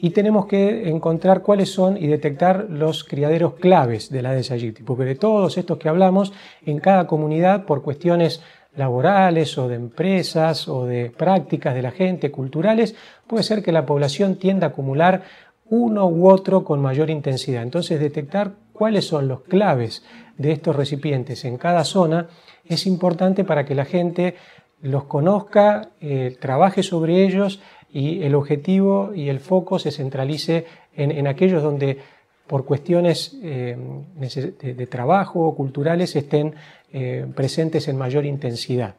y 0.03 0.09
tenemos 0.09 0.47
que 0.47 0.89
encontrar 0.89 1.43
cuáles 1.43 1.71
son 1.71 1.95
y 1.95 2.07
detectar 2.07 2.65
los 2.69 3.05
criaderos 3.05 3.53
claves 3.53 4.09
de 4.09 4.21
la 4.21 4.31
Aedes 4.31 4.51
aegypti, 4.51 4.83
porque 4.83 5.05
de 5.05 5.15
todos 5.15 5.57
estos 5.57 5.77
que 5.77 5.87
hablamos, 5.87 6.33
en 6.65 6.79
cada 6.81 7.07
comunidad, 7.07 7.63
por 7.63 7.83
cuestiones 7.83 8.41
laborales 8.75 9.57
o 9.57 9.69
de 9.69 9.75
empresas 9.75 10.67
o 10.67 10.85
de 10.85 11.09
prácticas 11.09 11.73
de 11.73 11.83
la 11.83 11.91
gente, 11.91 12.31
culturales, 12.31 12.95
puede 13.27 13.43
ser 13.43 13.63
que 13.63 13.71
la 13.71 13.85
población 13.85 14.35
tienda 14.35 14.67
a 14.67 14.69
acumular 14.71 15.21
uno 15.69 16.05
u 16.05 16.27
otro 16.29 16.65
con 16.65 16.81
mayor 16.81 17.09
intensidad. 17.09 17.63
Entonces, 17.63 17.97
detectar 18.01 18.55
cuáles 18.73 19.07
son 19.07 19.29
los 19.29 19.43
claves 19.43 20.03
de 20.37 20.51
estos 20.51 20.75
recipientes 20.75 21.45
en 21.45 21.57
cada 21.57 21.85
zona 21.85 22.27
es 22.65 22.87
importante 22.87 23.45
para 23.45 23.63
que 23.63 23.73
la 23.73 23.85
gente 23.85 24.35
los 24.81 25.05
conozca, 25.05 25.91
eh, 26.01 26.35
trabaje 26.41 26.83
sobre 26.83 27.23
ellos 27.23 27.61
y 27.93 28.23
el 28.23 28.33
objetivo 28.33 29.13
y 29.15 29.29
el 29.29 29.39
foco 29.39 29.77
se 29.77 29.91
centralice 29.91 30.65
en, 30.95 31.27
aquellos 31.27 31.61
donde 31.61 31.99
por 32.47 32.65
cuestiones 32.65 33.37
eh, 33.43 33.77
de, 34.17 34.87
trabajo 34.87 35.41
o 35.41 35.55
culturales 35.55 36.15
estén 36.15 36.55
eh, 36.91 37.25
presentes 37.35 37.87
en 37.87 37.97
mayor 37.97 38.25
intensidad. 38.25 38.95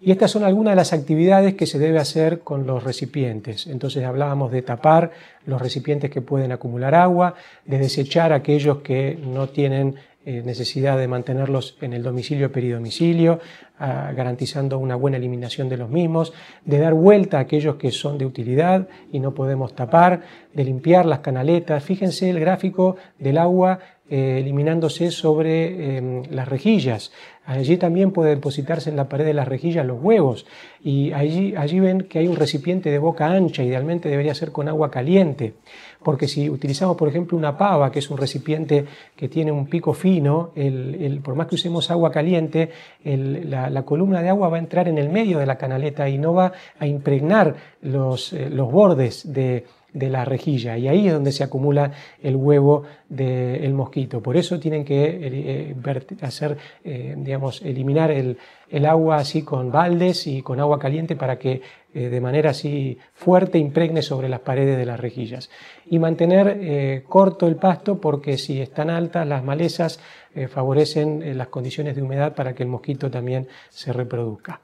Y 0.00 0.12
estas 0.12 0.30
son 0.30 0.44
algunas 0.44 0.72
de 0.72 0.76
las 0.76 0.92
actividades 0.92 1.54
que 1.54 1.66
se 1.66 1.78
debe 1.78 1.98
hacer 1.98 2.40
con 2.40 2.66
los 2.66 2.84
recipientes. 2.84 3.66
Entonces 3.66 4.04
hablábamos 4.04 4.52
de 4.52 4.62
tapar 4.62 5.10
los 5.44 5.60
recipientes 5.60 6.10
que 6.10 6.20
pueden 6.20 6.52
acumular 6.52 6.94
agua, 6.94 7.34
de 7.64 7.78
desechar 7.78 8.32
aquellos 8.32 8.78
que 8.78 9.18
no 9.20 9.48
tienen 9.48 9.96
eh, 10.28 10.42
necesidad 10.44 10.98
de 10.98 11.08
mantenerlos 11.08 11.78
en 11.80 11.94
el 11.94 12.02
domicilio 12.02 12.52
peridomicilio, 12.52 13.40
ah, 13.78 14.12
garantizando 14.14 14.78
una 14.78 14.94
buena 14.94 15.16
eliminación 15.16 15.70
de 15.70 15.78
los 15.78 15.88
mismos, 15.88 16.34
de 16.66 16.78
dar 16.78 16.92
vuelta 16.92 17.38
a 17.38 17.40
aquellos 17.40 17.76
que 17.76 17.90
son 17.90 18.18
de 18.18 18.26
utilidad 18.26 18.88
y 19.10 19.20
no 19.20 19.32
podemos 19.32 19.74
tapar, 19.74 20.20
de 20.52 20.64
limpiar 20.64 21.06
las 21.06 21.20
canaletas. 21.20 21.82
Fíjense 21.82 22.28
el 22.28 22.40
gráfico 22.40 22.96
del 23.18 23.38
agua 23.38 23.78
eh, 24.10 24.38
eliminándose 24.40 25.10
sobre 25.10 25.96
em, 25.96 26.22
las 26.30 26.48
rejillas. 26.48 27.10
Allí 27.44 27.78
también 27.78 28.10
puede 28.10 28.34
depositarse 28.34 28.88
en 28.88 28.96
la 28.96 29.08
pared 29.08 29.24
de 29.24 29.32
las 29.34 29.48
rejillas 29.48 29.86
los 29.86 30.02
huevos 30.02 30.46
y 30.82 31.12
allí, 31.12 31.54
allí 31.56 31.80
ven 31.80 32.02
que 32.02 32.18
hay 32.18 32.26
un 32.26 32.36
recipiente 32.36 32.90
de 32.90 32.98
boca 32.98 33.26
ancha, 33.26 33.62
idealmente 33.62 34.10
debería 34.10 34.34
ser 34.34 34.52
con 34.52 34.68
agua 34.68 34.90
caliente, 34.90 35.54
porque 36.02 36.28
si 36.28 36.48
utilizamos 36.48 36.96
por 36.96 37.08
ejemplo 37.08 37.36
una 37.36 37.56
pava, 37.56 37.90
que 37.90 37.98
es 37.98 38.10
un 38.10 38.18
recipiente 38.18 38.84
que 39.16 39.28
tiene 39.28 39.52
un 39.52 39.66
pico 39.66 39.92
fino, 39.92 40.50
el, 40.54 41.20
por 41.22 41.34
más 41.34 41.46
que 41.46 41.56
usemos 41.56 41.90
agua 41.90 42.10
caliente, 42.10 42.70
la, 43.04 43.82
columna 43.82 44.22
de 44.22 44.28
agua 44.28 44.48
va 44.48 44.56
a 44.56 44.60
entrar 44.60 44.88
en 44.88 44.98
el 44.98 45.08
medio 45.08 45.38
de 45.38 45.46
la 45.46 45.58
canaleta 45.58 46.08
y 46.08 46.18
no 46.18 46.34
va 46.34 46.52
a 46.78 46.86
impregnar 46.86 47.56
los, 47.82 48.32
eh, 48.32 48.48
bordes 48.50 49.32
de, 49.32 49.64
la 49.92 50.24
rejilla 50.24 50.78
y 50.78 50.86
ahí 50.86 51.08
es 51.08 51.12
donde 51.12 51.32
se 51.32 51.42
acumula 51.42 51.90
el 52.22 52.36
huevo 52.36 52.84
del 53.08 53.72
mosquito. 53.74 54.22
Por 54.22 54.36
eso 54.36 54.60
tienen 54.60 54.84
que 54.84 55.18
eh, 55.20 55.76
hacer, 56.20 56.56
eh, 56.84 57.16
digamos, 57.18 57.62
eliminar 57.62 58.12
el, 58.12 58.38
agua 58.86 59.16
así 59.16 59.42
con 59.42 59.72
baldes 59.72 60.26
y 60.28 60.42
con 60.42 60.60
agua 60.60 60.78
caliente 60.78 61.16
para 61.16 61.38
que 61.38 61.62
eh, 61.94 62.08
de 62.08 62.20
manera 62.20 62.50
así 62.50 62.98
fuerte 63.14 63.58
impregne 63.58 64.02
sobre 64.02 64.28
las 64.28 64.40
paredes 64.40 64.76
de 64.76 64.86
las 64.86 65.00
rejillas. 65.00 65.50
Y 65.86 65.98
mantener 65.98 67.02
corto 67.04 67.46
el 67.46 67.56
pasto 67.56 68.00
porque 68.00 68.38
si 68.38 68.60
están 68.60 68.90
altas 68.90 69.26
las 69.26 69.42
malezas 69.42 70.00
favorecen 70.48 71.36
las 71.36 71.48
condiciones 71.48 71.96
de 71.96 72.02
humedad 72.02 72.34
para 72.34 72.54
que 72.54 72.62
el 72.62 72.68
mosquito 72.68 73.10
también 73.10 73.48
se 73.70 73.92
reproduzca. 73.92 74.60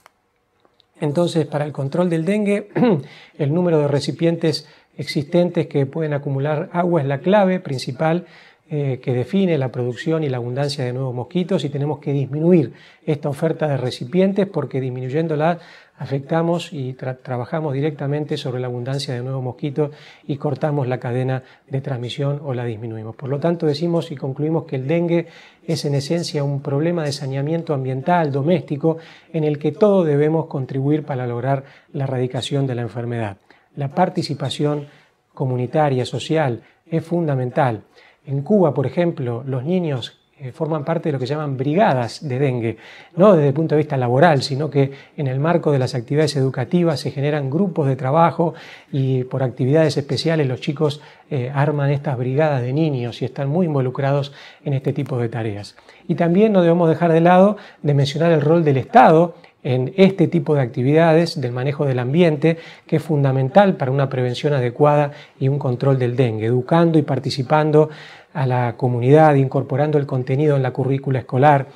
Entonces, 1.01 1.47
para 1.47 1.65
el 1.65 1.73
control 1.73 2.09
del 2.09 2.25
dengue, 2.25 2.69
el 3.39 3.53
número 3.53 3.81
de 3.81 3.89
recipientes 3.89 4.69
existentes 4.97 5.67
que 5.67 5.87
pueden 5.87 6.13
acumular 6.13 6.71
agua 6.73 7.01
es 7.01 7.07
la 7.07 7.19
clave 7.19 7.61
principal 7.61 8.27
eh, 8.71 9.01
que 9.03 9.13
define 9.13 9.59
la 9.59 9.71
producción 9.71 10.25
y 10.25 10.29
la 10.29 10.39
abundancia 10.39 10.85
de 10.85 10.93
nuevos 10.93 11.15
mosquitos 11.15 11.65
y 11.65 11.69
tenemos 11.69 11.99
que 11.99 12.13
disminuir 12.13 12.73
esta 13.05 13.29
oferta 13.29 13.69
de 13.69 13.77
recipientes 13.77 14.47
porque 14.47 14.81
disminuyéndola 14.81 15.59
afectamos 15.97 16.73
y 16.73 16.95
trabajamos 16.95 17.73
directamente 17.73 18.37
sobre 18.37 18.61
la 18.61 18.67
abundancia 18.67 19.15
de 19.15 19.23
nuevos 19.23 19.43
mosquitos 19.43 19.91
y 20.27 20.37
cortamos 20.37 20.89
la 20.89 20.99
cadena 20.99 21.43
de 21.69 21.81
transmisión 21.81 22.41
o 22.45 22.53
la 22.53 22.65
disminuimos. 22.65 23.15
Por 23.15 23.29
lo 23.29 23.39
tanto, 23.39 23.67
decimos 23.67 24.11
y 24.11 24.17
concluimos 24.17 24.65
que 24.65 24.77
el 24.77 24.89
dengue 24.89 25.29
es 25.67 25.85
en 25.85 25.95
esencia 25.95 26.43
un 26.43 26.63
problema 26.63 27.05
de 27.05 27.13
saneamiento 27.13 27.75
ambiental 27.75 28.33
doméstico 28.33 28.99
en 29.33 29.45
el 29.45 29.59
que 29.59 29.73
todos 29.73 30.07
debemos 30.07 30.47
contribuir 30.47 31.05
para 31.05 31.27
lograr 31.27 31.65
la 31.93 32.05
erradicación 32.05 32.67
de 32.67 32.75
la 32.75 32.83
enfermedad. 32.83 33.37
La 33.77 33.89
participación 33.89 34.87
comunitaria, 35.33 36.05
social, 36.05 36.63
es 36.87 37.05
fundamental. 37.05 37.83
En 38.27 38.43
Cuba, 38.43 38.75
por 38.75 38.87
ejemplo, 38.87 39.43
los 39.47 39.65
niños 39.65 40.24
eh, 40.45 40.53
forman 40.53 40.85
parte 40.85 41.09
de 41.09 41.15
lo 41.15 41.19
que 41.19 41.25
llaman 41.25 41.57
brigadas 41.57 42.29
de 42.29 42.39
dengue, 42.39 42.77
no 43.17 43.33
desde 43.33 43.49
el 43.49 43.55
punto 43.55 43.75
de 43.75 43.79
vista 43.79 43.97
laboral, 43.97 44.43
sino 44.43 44.69
que 44.69 44.93
en 45.17 45.27
el 45.27 45.41
marco 45.41 45.73
de 45.73 45.79
las 45.79 45.95
actividades 45.95 46.37
educativas 46.37 47.01
se 47.01 47.11
generan 47.11 47.49
grupos 47.49 47.89
de 47.89 47.97
trabajo 47.97 48.53
y 48.93 49.25
por 49.25 49.43
actividades 49.43 49.97
especiales 49.97 50.47
los 50.47 50.61
chicos 50.61 51.01
eh, 51.31 51.51
arman 51.55 51.91
estas 51.91 52.19
brigadas 52.19 52.61
de 52.61 52.75
niños 52.75 53.23
y 53.23 53.25
están 53.25 53.49
muy 53.49 53.65
involucrados 53.65 54.35
en 54.65 54.75
este 54.75 54.93
tipo 54.93 55.17
de 55.17 55.31
tareas. 55.31 55.77
Y 56.09 56.15
también 56.15 56.53
no 56.53 56.61
debemos 56.61 56.91
dejar 56.91 57.13
de 57.13 57.23
lado 57.23 57.57
de 57.83 57.95
mencionar 57.95 58.31
el 58.31 58.43
rol 58.43 58.65
del 58.65 58.77
Estado 58.77 59.35
en 59.65 59.95
este 59.97 60.29
tipo 60.29 60.55
de 60.55 60.61
actividades 60.61 61.41
del 61.41 61.53
manejo 61.53 61.87
del 61.87 61.99
ambiente, 61.99 62.59
que 62.87 62.97
es 62.97 63.03
fundamental 63.03 63.77
para 63.77 63.91
una 63.91 64.11
prevención 64.11 64.53
adecuada 64.53 65.13
y 65.41 65.49
un 65.49 65.59
control 65.59 65.99
del 65.99 66.15
dengue, 66.15 66.47
educando 66.47 66.99
y 66.99 67.03
participando 67.03 67.89
a 68.35 68.47
la 68.47 68.77
comunidad, 68.77 69.37
incorporando 69.37 69.97
el 69.97 70.07
contenido 70.07 70.57
en 70.57 70.63
la 70.63 70.73
currícula 70.73 71.21
escolar, 71.21 71.69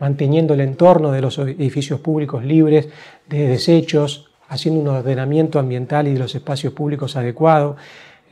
manteniendo 0.00 0.54
el 0.54 0.60
entorno 0.60 1.12
de 1.12 1.20
los 1.20 1.38
edificios 1.38 2.00
públicos 2.00 2.44
libres 2.44 2.88
de 3.28 3.46
desechos, 3.46 4.30
haciendo 4.48 4.80
un 4.80 4.88
ordenamiento 4.88 5.58
ambiental 5.58 6.08
y 6.08 6.14
de 6.14 6.18
los 6.18 6.34
espacios 6.34 6.72
públicos 6.72 7.16
adecuado, 7.16 7.76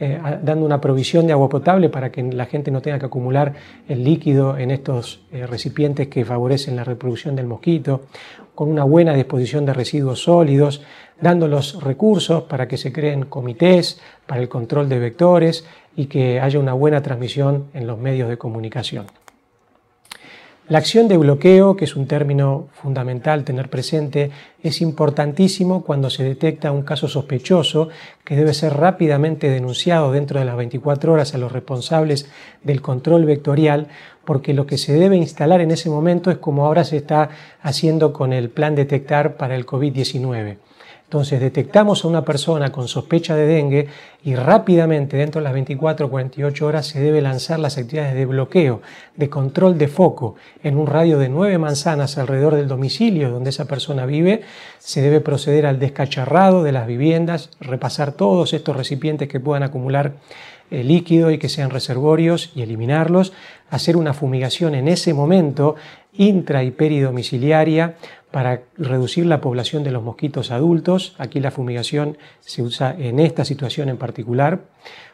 eh, 0.01 0.21
dando 0.43 0.67
una 0.67 0.81
provisión 0.81 1.27
de 1.27 1.33
agua 1.33 1.49
potable 1.49 1.89
para 1.89 2.11
que 2.11 2.23
la 2.23 2.47
gente 2.47 2.71
no 2.73 2.83
tenga 2.83 2.99
que 2.99 3.07
acumular 3.07 3.55
el 3.89 4.03
líquido 4.03 4.59
en 4.59 4.73
estos 4.73 5.21
eh, 5.31 5.47
recipientes 5.47 6.09
que 6.09 6.25
favorecen 6.25 6.75
la 6.75 6.83
reproducción 6.83 7.37
del 7.37 7.47
mosquito, 7.47 8.03
con 8.57 8.69
una 8.69 8.85
buena 8.85 9.15
disposición 9.15 9.65
de 9.67 9.73
residuos 9.73 10.23
sólidos, 10.23 10.83
dando 11.21 11.47
los 11.47 11.83
recursos 11.83 12.43
para 12.45 12.67
que 12.67 12.77
se 12.77 12.93
creen 12.93 13.27
comités 13.27 14.01
para 14.27 14.41
el 14.41 14.49
control 14.49 14.89
de 14.89 14.99
vectores 14.99 15.65
y 15.95 16.07
que 16.07 16.41
haya 16.41 16.59
una 16.59 16.73
buena 16.73 17.01
transmisión 17.01 17.67
en 17.73 17.87
los 17.87 17.99
medios 17.99 18.29
de 18.29 18.37
comunicación. 18.37 19.07
La 20.67 20.79
acción 20.79 21.09
de 21.09 21.19
bloqueo, 21.19 21.77
que 21.77 21.85
es 21.85 21.95
un 21.95 22.07
término 22.07 22.69
fundamental 22.73 23.45
tener 23.45 23.69
presente, 23.69 24.31
es 24.63 24.81
importantísimo 24.81 25.85
cuando 25.85 26.09
se 26.09 26.25
detecta 26.25 26.73
un 26.73 26.85
caso 26.85 27.07
sospechoso 27.07 27.91
que 28.25 28.35
debe 28.35 28.55
ser 28.55 28.73
rápidamente 28.73 29.51
denunciado 29.51 30.11
dentro 30.11 30.39
de 30.39 30.47
las 30.47 30.57
24 30.57 31.13
horas 31.13 31.35
a 31.35 31.39
los 31.39 31.53
responsables 31.53 32.31
del 32.63 32.81
control 32.81 33.27
vectorial, 33.27 33.89
porque 34.25 34.55
lo 34.55 34.65
que 34.67 34.79
se 34.79 34.95
debe 34.95 35.17
instalar 35.17 35.61
en 35.61 35.71
ese 35.71 35.91
momento 35.91 36.31
es 36.31 36.39
como 36.39 36.65
ahora 36.65 36.85
se 36.85 36.97
está 36.97 37.29
haciendo 37.61 38.15
con 38.15 38.33
el 38.33 38.49
plan 38.49 38.75
detectar 38.75 39.37
para 39.37 39.57
el 39.57 39.67
COVID-19. 39.67 40.57
Entonces 41.05 41.39
detectamos 41.39 42.05
a 42.05 42.09
una 42.09 42.25
persona 42.25 42.73
con 42.73 42.89
sospecha 42.89 43.37
de 43.37 43.47
dengue 43.47 43.89
y 44.25 44.35
rápidamente, 44.35 45.17
dentro 45.17 45.41
de 45.41 45.45
las 45.45 45.53
24 45.53 46.07
o 46.07 46.11
48 46.11 46.67
horas, 46.67 46.87
se 46.87 47.01
debe 47.01 47.21
lanzar 47.21 47.61
las 47.61 47.79
actividades 47.79 48.15
de 48.15 48.27
bloqueo, 48.27 48.81
de 49.15 49.29
control 49.29 49.79
de 49.79 49.89
foco 49.89 50.35
en 50.63 50.77
un 50.77 50.87
radio 50.87 51.19
de 51.19 51.29
9 51.29 51.59
manzanas 51.59 52.19
alrededor 52.19 52.57
del 52.57 52.69
domicilio 52.69 53.31
donde 53.31 53.51
esa 53.51 53.67
persona 53.67 54.07
vive. 54.07 54.43
Se 54.79 55.03
debe 55.03 55.21
proceder 55.21 55.67
al 55.67 55.79
descacharrado 55.79 56.63
de 56.63 56.73
las 56.73 56.87
viviendas, 56.87 57.51
repasar 57.61 58.13
todos 58.13 58.55
estos 58.55 58.77
recipientes 58.77 59.29
que 59.29 59.41
puedan 59.41 59.63
acumular 59.63 60.15
eh, 60.71 60.83
líquido 60.83 61.31
y 61.31 61.39
que 61.39 61.51
sean 61.51 61.69
reservorios 61.69 62.51
y 62.57 62.63
eliminarlos, 62.63 63.35
hacer 63.71 63.99
una 63.99 64.15
fumigación 64.15 64.75
en 64.75 64.89
ese 64.89 65.13
momento 65.13 65.77
intra 66.15 66.65
y 66.65 66.71
peridomiciliaria 66.71 67.97
para 68.35 68.63
reducir 68.77 69.27
la 69.27 69.41
población 69.41 69.85
de 69.85 69.93
los 69.93 70.03
mosquitos 70.03 70.51
adultos. 70.51 71.15
Aquí 71.19 71.39
la 71.39 71.53
fumigación 71.53 72.19
se 72.41 72.63
usa 72.63 72.93
en 72.99 73.21
esta 73.21 73.45
situación 73.45 73.89
en 73.89 73.97
particular, 73.97 74.63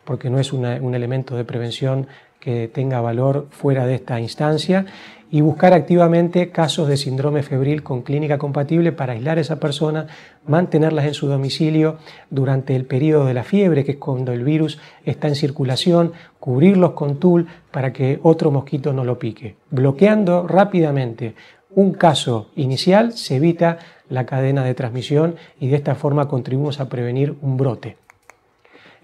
porque 0.06 0.30
no 0.30 0.38
es 0.38 0.54
un 0.54 0.94
elemento 0.94 1.37
de 1.37 1.44
prevención 1.44 2.06
que 2.40 2.66
tenga 2.68 3.02
valor 3.02 3.48
fuera 3.50 3.85
de 3.85 3.96
esta 3.96 4.18
instancia 4.20 4.87
y 5.30 5.42
buscar 5.42 5.74
activamente 5.74 6.48
casos 6.48 6.88
de 6.88 6.96
síndrome 6.96 7.42
febril 7.42 7.83
con 7.83 8.00
clínica 8.00 8.38
compatible 8.38 8.90
para 8.90 9.12
aislar 9.12 9.37
a 9.37 9.42
esa 9.42 9.61
persona, 9.61 10.06
mantenerlas 10.46 11.04
en 11.04 11.12
su 11.12 11.26
domicilio 11.26 11.98
durante 12.30 12.74
el 12.74 12.87
periodo 12.87 13.26
de 13.26 13.35
la 13.35 13.44
fiebre, 13.44 13.85
que 13.85 13.92
es 13.92 13.98
cuando 13.98 14.33
el 14.33 14.44
virus 14.44 14.78
está 15.04 15.28
en 15.28 15.35
circulación, 15.35 16.14
cubrirlos 16.38 16.92
con 16.92 17.20
tul 17.20 17.48
para 17.70 17.92
que 17.92 18.18
otro 18.22 18.50
mosquito 18.50 18.94
no 18.94 19.04
lo 19.04 19.18
pique. 19.18 19.56
Bloqueando 19.70 20.46
rápidamente 20.48 21.35
un 21.74 21.92
caso 21.92 22.48
inicial 22.56 23.12
se 23.12 23.37
evita 23.37 23.78
la 24.09 24.26
cadena 24.26 24.64
de 24.64 24.74
transmisión 24.74 25.37
y 25.61 25.68
de 25.68 25.76
esta 25.76 25.94
forma 25.94 26.28
contribuimos 26.28 26.80
a 26.80 26.88
prevenir 26.88 27.37
un 27.42 27.56
brote. 27.56 27.96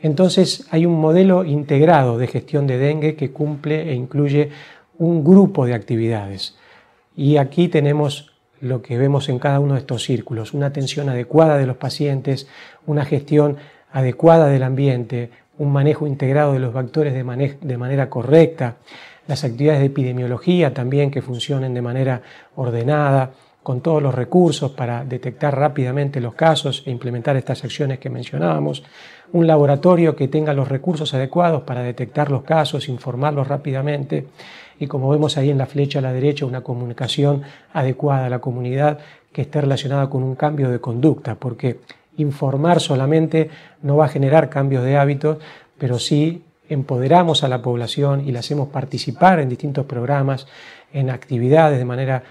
Entonces 0.02 0.66
hay 0.70 0.84
un 0.84 1.00
modelo 1.00 1.44
integrado 1.44 2.18
de 2.18 2.26
gestión 2.26 2.66
de 2.66 2.78
dengue 2.78 3.16
que 3.16 3.30
cumple 3.30 3.90
e 3.90 3.94
incluye 3.94 4.50
un 4.98 5.24
grupo 5.24 5.66
de 5.66 5.74
actividades. 5.74 6.56
Y 7.14 7.38
aquí 7.38 7.68
tenemos 7.68 8.32
lo 8.60 8.82
que 8.82 8.98
vemos 8.98 9.28
en 9.28 9.38
cada 9.38 9.60
uno 9.60 9.74
de 9.74 9.80
estos 9.80 10.04
círculos, 10.04 10.52
una 10.54 10.66
atención 10.66 11.08
adecuada 11.08 11.56
de 11.58 11.66
los 11.66 11.76
pacientes, 11.76 12.48
una 12.86 13.04
gestión 13.04 13.56
adecuada 13.92 14.48
del 14.48 14.62
ambiente, 14.62 15.30
un 15.58 15.72
manejo 15.72 16.06
integrado 16.06 16.52
de 16.52 16.58
los 16.58 16.74
vectores 16.74 17.14
de, 17.14 17.56
de 17.60 17.78
manera 17.78 18.10
correcta, 18.10 18.76
las 19.26 19.44
actividades 19.44 19.80
de 19.80 19.86
epidemiología 19.86 20.72
también 20.72 21.10
que 21.10 21.22
funcionen 21.22 21.74
de 21.74 21.82
manera 21.82 22.22
ordenada, 22.54 23.32
con 23.66 23.80
todos 23.80 24.00
los 24.00 24.14
recursos 24.14 24.70
para 24.70 25.04
detectar 25.04 25.58
rápidamente 25.58 26.20
los 26.20 26.34
casos 26.34 26.84
e 26.86 26.90
implementar 26.92 27.34
estas 27.34 27.64
acciones 27.64 27.98
que 27.98 28.08
mencionábamos, 28.08 28.84
un 29.32 29.48
laboratorio 29.48 30.14
que 30.14 30.28
tenga 30.28 30.54
los 30.54 30.68
recursos 30.68 31.12
adecuados 31.14 31.64
para 31.64 31.82
detectar 31.82 32.30
los 32.30 32.44
casos, 32.44 32.88
informarlos 32.88 33.48
rápidamente 33.48 34.28
y 34.78 34.86
como 34.86 35.08
vemos 35.08 35.36
ahí 35.36 35.50
en 35.50 35.58
la 35.58 35.66
flecha 35.66 35.98
a 35.98 36.02
la 36.02 36.12
derecha, 36.12 36.46
una 36.46 36.60
comunicación 36.60 37.42
adecuada 37.72 38.26
a 38.26 38.30
la 38.30 38.38
comunidad 38.38 39.00
que 39.32 39.42
esté 39.42 39.60
relacionada 39.60 40.08
con 40.08 40.22
un 40.22 40.36
cambio 40.36 40.70
de 40.70 40.78
conducta, 40.78 41.34
porque 41.34 41.80
informar 42.18 42.80
solamente 42.80 43.50
no 43.82 43.96
va 43.96 44.04
a 44.04 44.10
generar 44.10 44.48
cambios 44.48 44.84
de 44.84 44.96
hábitos, 44.96 45.38
pero 45.76 45.98
sí 45.98 46.44
empoderamos 46.68 47.44
a 47.44 47.48
la 47.48 47.62
población 47.62 48.26
y 48.26 48.32
la 48.32 48.40
hacemos 48.40 48.68
participar 48.68 49.40
en 49.40 49.48
distintos 49.48 49.86
programas, 49.86 50.46
en 50.92 51.10
actividades 51.10 51.78
de 51.78 51.84
manera 51.84 52.22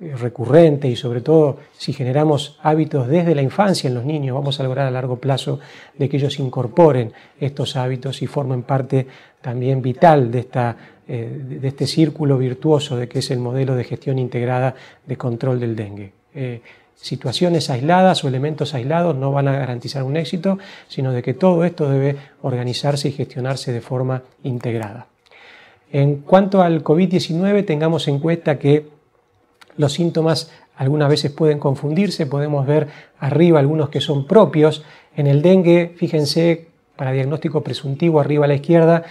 eh, 0.00 0.14
recurrente 0.16 0.88
y 0.88 0.96
sobre 0.96 1.20
todo 1.20 1.58
si 1.72 1.92
generamos 1.92 2.58
hábitos 2.62 3.08
desde 3.08 3.34
la 3.34 3.42
infancia 3.42 3.88
en 3.88 3.94
los 3.94 4.04
niños, 4.04 4.34
vamos 4.34 4.58
a 4.60 4.62
lograr 4.62 4.86
a 4.86 4.90
largo 4.90 5.16
plazo 5.16 5.60
de 5.96 6.08
que 6.08 6.16
ellos 6.16 6.38
incorporen 6.38 7.12
estos 7.38 7.76
hábitos 7.76 8.22
y 8.22 8.26
formen 8.26 8.62
parte 8.62 9.06
también 9.40 9.82
vital 9.82 10.30
de, 10.30 10.40
esta, 10.40 10.76
eh, 11.06 11.58
de 11.60 11.68
este 11.68 11.86
círculo 11.86 12.38
virtuoso 12.38 12.96
de 12.96 13.08
que 13.08 13.18
es 13.18 13.30
el 13.30 13.38
modelo 13.38 13.74
de 13.74 13.84
gestión 13.84 14.18
integrada 14.18 14.74
de 15.06 15.16
control 15.16 15.60
del 15.60 15.76
dengue. 15.76 16.12
Situaciones 17.00 17.70
aisladas 17.70 18.24
o 18.24 18.28
elementos 18.28 18.74
aislados 18.74 19.16
no 19.16 19.32
van 19.32 19.48
a 19.48 19.52
garantizar 19.52 20.02
un 20.02 20.16
éxito, 20.16 20.58
sino 20.88 21.12
de 21.12 21.22
que 21.22 21.32
todo 21.32 21.64
esto 21.64 21.88
debe 21.88 22.16
organizarse 22.42 23.08
y 23.08 23.12
gestionarse 23.12 23.72
de 23.72 23.80
forma 23.80 24.22
integrada. 24.42 25.06
En 25.92 26.16
cuanto 26.16 26.62
al 26.62 26.84
COVID-19, 26.84 27.64
tengamos 27.64 28.06
en 28.06 28.18
cuenta 28.18 28.58
que 28.58 28.88
los 29.76 29.94
síntomas 29.94 30.50
algunas 30.76 31.08
veces 31.08 31.30
pueden 31.30 31.58
confundirse, 31.58 32.26
podemos 32.26 32.66
ver 32.66 32.88
arriba 33.18 33.58
algunos 33.58 33.88
que 33.88 34.00
son 34.00 34.26
propios. 34.26 34.84
En 35.16 35.26
el 35.26 35.42
dengue, 35.42 35.94
fíjense, 35.96 36.68
para 36.96 37.12
diagnóstico 37.12 37.62
presuntivo, 37.62 38.20
arriba 38.20 38.44
a 38.44 38.48
la 38.48 38.54
izquierda, 38.54 39.04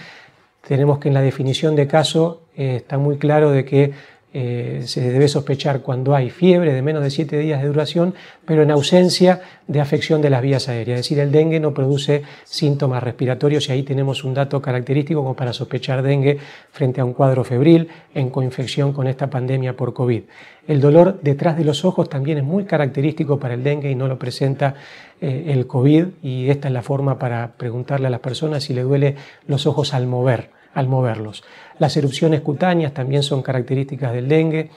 tenemos 0.66 0.98
que 0.98 1.08
en 1.08 1.14
la 1.14 1.22
definición 1.22 1.76
de 1.76 1.86
caso 1.86 2.42
eh, 2.56 2.76
está 2.76 2.98
muy 2.98 3.18
claro 3.18 3.50
de 3.50 3.64
que 3.64 3.92
eh, 4.32 4.82
se 4.84 5.00
debe 5.10 5.26
sospechar 5.26 5.80
cuando 5.80 6.14
hay 6.14 6.30
fiebre 6.30 6.72
de 6.72 6.82
menos 6.82 7.02
de 7.02 7.10
7 7.10 7.36
días 7.38 7.60
de 7.60 7.66
duración, 7.66 8.14
pero 8.44 8.62
en 8.62 8.70
ausencia 8.70 9.40
de 9.66 9.80
afección 9.80 10.22
de 10.22 10.30
las 10.30 10.40
vías 10.40 10.68
aéreas. 10.68 11.00
Es 11.00 11.06
decir, 11.06 11.18
el 11.18 11.32
dengue 11.32 11.58
no 11.58 11.74
produce 11.74 12.22
síntomas 12.44 13.02
respiratorios 13.02 13.68
y 13.68 13.72
ahí 13.72 13.82
tenemos 13.82 14.22
un 14.22 14.34
dato 14.34 14.62
característico 14.62 15.22
como 15.22 15.34
para 15.34 15.52
sospechar 15.52 16.02
dengue 16.02 16.38
frente 16.70 17.00
a 17.00 17.04
un 17.04 17.12
cuadro 17.12 17.42
febril 17.42 17.88
en 18.14 18.30
coinfección 18.30 18.92
con 18.92 19.08
esta 19.08 19.28
pandemia 19.28 19.76
por 19.76 19.92
COVID. 19.94 20.22
El 20.68 20.80
dolor 20.80 21.18
detrás 21.22 21.56
de 21.56 21.64
los 21.64 21.84
ojos 21.84 22.08
también 22.08 22.38
es 22.38 22.44
muy 22.44 22.64
característico 22.64 23.40
para 23.40 23.54
el 23.54 23.64
dengue 23.64 23.90
y 23.90 23.96
no 23.96 24.06
lo 24.06 24.18
presenta 24.18 24.76
eh, 25.20 25.46
el 25.48 25.66
COVID 25.66 26.06
y 26.22 26.50
esta 26.50 26.68
es 26.68 26.74
la 26.74 26.82
forma 26.82 27.18
para 27.18 27.54
preguntarle 27.56 28.06
a 28.06 28.10
las 28.10 28.20
personas 28.20 28.62
si 28.62 28.74
le 28.74 28.82
duele 28.82 29.16
los 29.48 29.66
ojos 29.66 29.92
al 29.92 30.06
mover 30.06 30.59
al 30.74 30.88
moverlos. 30.88 31.42
Las 31.78 31.96
erupciones 31.96 32.40
cutáneas 32.40 32.94
también 32.94 33.22
son 33.22 33.42
características 33.42 34.12
del 34.12 34.28
dengue 34.28 34.70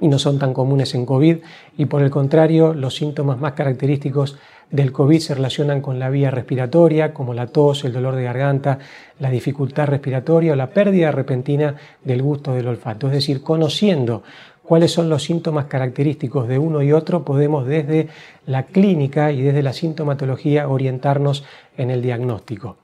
y 0.00 0.08
no 0.08 0.18
son 0.18 0.38
tan 0.38 0.54
comunes 0.54 0.94
en 0.94 1.06
COVID 1.06 1.38
y 1.76 1.86
por 1.86 2.02
el 2.02 2.10
contrario 2.10 2.74
los 2.74 2.96
síntomas 2.96 3.38
más 3.38 3.52
característicos 3.52 4.38
del 4.70 4.92
COVID 4.92 5.18
se 5.18 5.34
relacionan 5.34 5.80
con 5.80 5.98
la 5.98 6.10
vía 6.10 6.30
respiratoria 6.30 7.14
como 7.14 7.34
la 7.34 7.46
tos, 7.46 7.84
el 7.84 7.92
dolor 7.92 8.14
de 8.16 8.24
garganta, 8.24 8.78
la 9.18 9.30
dificultad 9.30 9.86
respiratoria 9.86 10.52
o 10.52 10.56
la 10.56 10.70
pérdida 10.70 11.10
repentina 11.10 11.74
del 12.04 12.22
gusto 12.22 12.52
del 12.52 12.68
olfato. 12.68 13.06
Es 13.06 13.14
decir, 13.14 13.42
conociendo 13.42 14.22
cuáles 14.62 14.92
son 14.92 15.08
los 15.08 15.22
síntomas 15.22 15.64
característicos 15.64 16.46
de 16.46 16.58
uno 16.58 16.82
y 16.82 16.92
otro, 16.92 17.24
podemos 17.24 17.66
desde 17.66 18.08
la 18.46 18.64
clínica 18.64 19.32
y 19.32 19.40
desde 19.40 19.62
la 19.62 19.72
sintomatología 19.72 20.68
orientarnos 20.68 21.44
en 21.78 21.90
el 21.90 22.02
diagnóstico. 22.02 22.76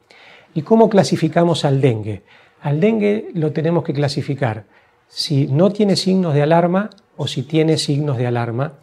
¿Y 0.54 0.62
cómo 0.62 0.88
clasificamos 0.88 1.64
al 1.64 1.80
dengue? 1.80 2.22
Al 2.62 2.80
dengue 2.80 3.30
lo 3.34 3.52
tenemos 3.52 3.84
que 3.84 3.92
clasificar 3.92 4.64
si 5.08 5.46
no 5.46 5.70
tiene 5.70 5.96
signos 5.96 6.34
de 6.34 6.42
alarma 6.42 6.90
o 7.16 7.26
si 7.26 7.42
tiene 7.42 7.76
signos 7.76 8.16
de 8.16 8.26
alarma, 8.26 8.74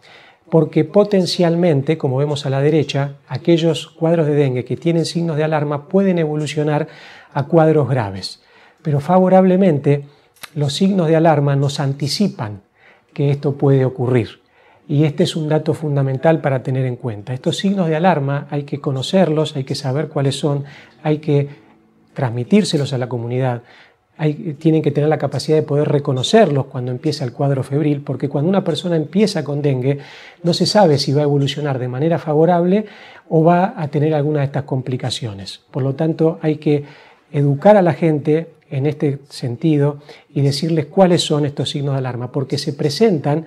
porque 0.49 0.83
potencialmente, 0.83 1.97
como 1.97 2.17
vemos 2.17 2.45
a 2.45 2.49
la 2.49 2.61
derecha, 2.61 3.15
aquellos 3.27 3.87
cuadros 3.87 4.27
de 4.27 4.35
dengue 4.35 4.65
que 4.65 4.77
tienen 4.77 5.05
signos 5.05 5.37
de 5.37 5.43
alarma 5.43 5.87
pueden 5.87 6.19
evolucionar 6.19 6.87
a 7.33 7.43
cuadros 7.47 7.89
graves. 7.89 8.41
Pero 8.81 8.99
favorablemente, 8.99 10.05
los 10.55 10.73
signos 10.73 11.07
de 11.07 11.15
alarma 11.15 11.55
nos 11.55 11.79
anticipan 11.79 12.61
que 13.13 13.31
esto 13.31 13.53
puede 13.57 13.85
ocurrir. 13.85 14.41
Y 14.87 15.05
este 15.05 15.23
es 15.23 15.35
un 15.37 15.47
dato 15.47 15.73
fundamental 15.73 16.41
para 16.41 16.63
tener 16.63 16.85
en 16.85 16.97
cuenta. 16.97 17.33
Estos 17.33 17.57
signos 17.57 17.87
de 17.87 17.95
alarma 17.95 18.47
hay 18.49 18.63
que 18.63 18.81
conocerlos, 18.81 19.55
hay 19.55 19.63
que 19.63 19.75
saber 19.75 20.09
cuáles 20.09 20.37
son, 20.37 20.65
hay 21.01 21.19
que 21.19 21.47
transmitírselos 22.13 22.93
a 22.93 22.97
la 22.97 23.09
comunidad. 23.09 23.61
tienen 24.59 24.81
que 24.83 24.91
tener 24.91 25.09
la 25.09 25.17
capacidad 25.17 25.57
de 25.57 25.63
poder 25.63 25.87
reconocerlos 25.87 26.65
cuando 26.65 26.91
empieza 26.91 27.25
el 27.25 27.33
cuadro 27.33 27.63
febril, 27.63 28.01
porque 28.01 28.29
cuando 28.29 28.49
una 28.49 28.63
persona 28.63 28.95
empieza 28.95 29.43
con 29.43 29.61
dengue, 29.61 29.97
no 30.43 30.53
se 30.53 30.65
sabe 30.65 30.99
si 30.99 31.11
va 31.11 31.21
a 31.21 31.23
evolucionar 31.23 31.79
de 31.79 31.87
manera 31.87 32.19
favorable 32.19 32.85
o 33.29 33.43
va 33.43 33.73
a 33.75 33.87
tener 33.87 34.13
alguna 34.13 34.39
de 34.39 34.45
estas 34.45 34.63
complicaciones. 34.63 35.61
Por 35.71 35.83
lo 35.83 35.95
tanto, 35.95 36.37
hay 36.41 36.57
que 36.57 36.83
educar 37.31 37.77
a 37.77 37.81
la 37.81 37.93
gente 37.93 38.49
en 38.69 38.85
este 38.85 39.19
sentido 39.29 39.99
y 40.33 40.41
decirles 40.41 40.85
cuáles 40.85 41.21
son 41.21 41.45
estos 41.45 41.69
signos 41.69 41.93
de 41.93 41.99
alarma, 41.99 42.31
porque 42.31 42.57
se 42.57 42.73
presentan 42.73 43.45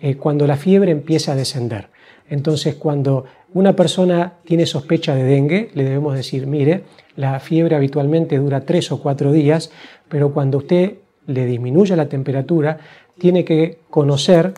eh, 0.00 0.16
cuando 0.16 0.46
la 0.46 0.56
fiebre 0.56 0.92
empieza 0.92 1.32
a 1.32 1.36
descender. 1.36 1.88
Entonces, 2.30 2.74
cuando 2.74 3.24
una 3.54 3.74
persona 3.74 4.34
tiene 4.44 4.66
sospecha 4.66 5.14
de 5.14 5.24
dengue, 5.24 5.70
le 5.74 5.84
debemos 5.84 6.14
decir, 6.14 6.46
mire, 6.46 6.84
la 7.18 7.40
fiebre 7.40 7.74
habitualmente 7.74 8.38
dura 8.38 8.60
tres 8.60 8.92
o 8.92 9.02
cuatro 9.02 9.32
días, 9.32 9.72
pero 10.08 10.32
cuando 10.32 10.58
usted 10.58 10.98
le 11.26 11.46
disminuye 11.46 11.96
la 11.96 12.08
temperatura, 12.08 12.78
tiene 13.18 13.44
que 13.44 13.80
conocer 13.90 14.54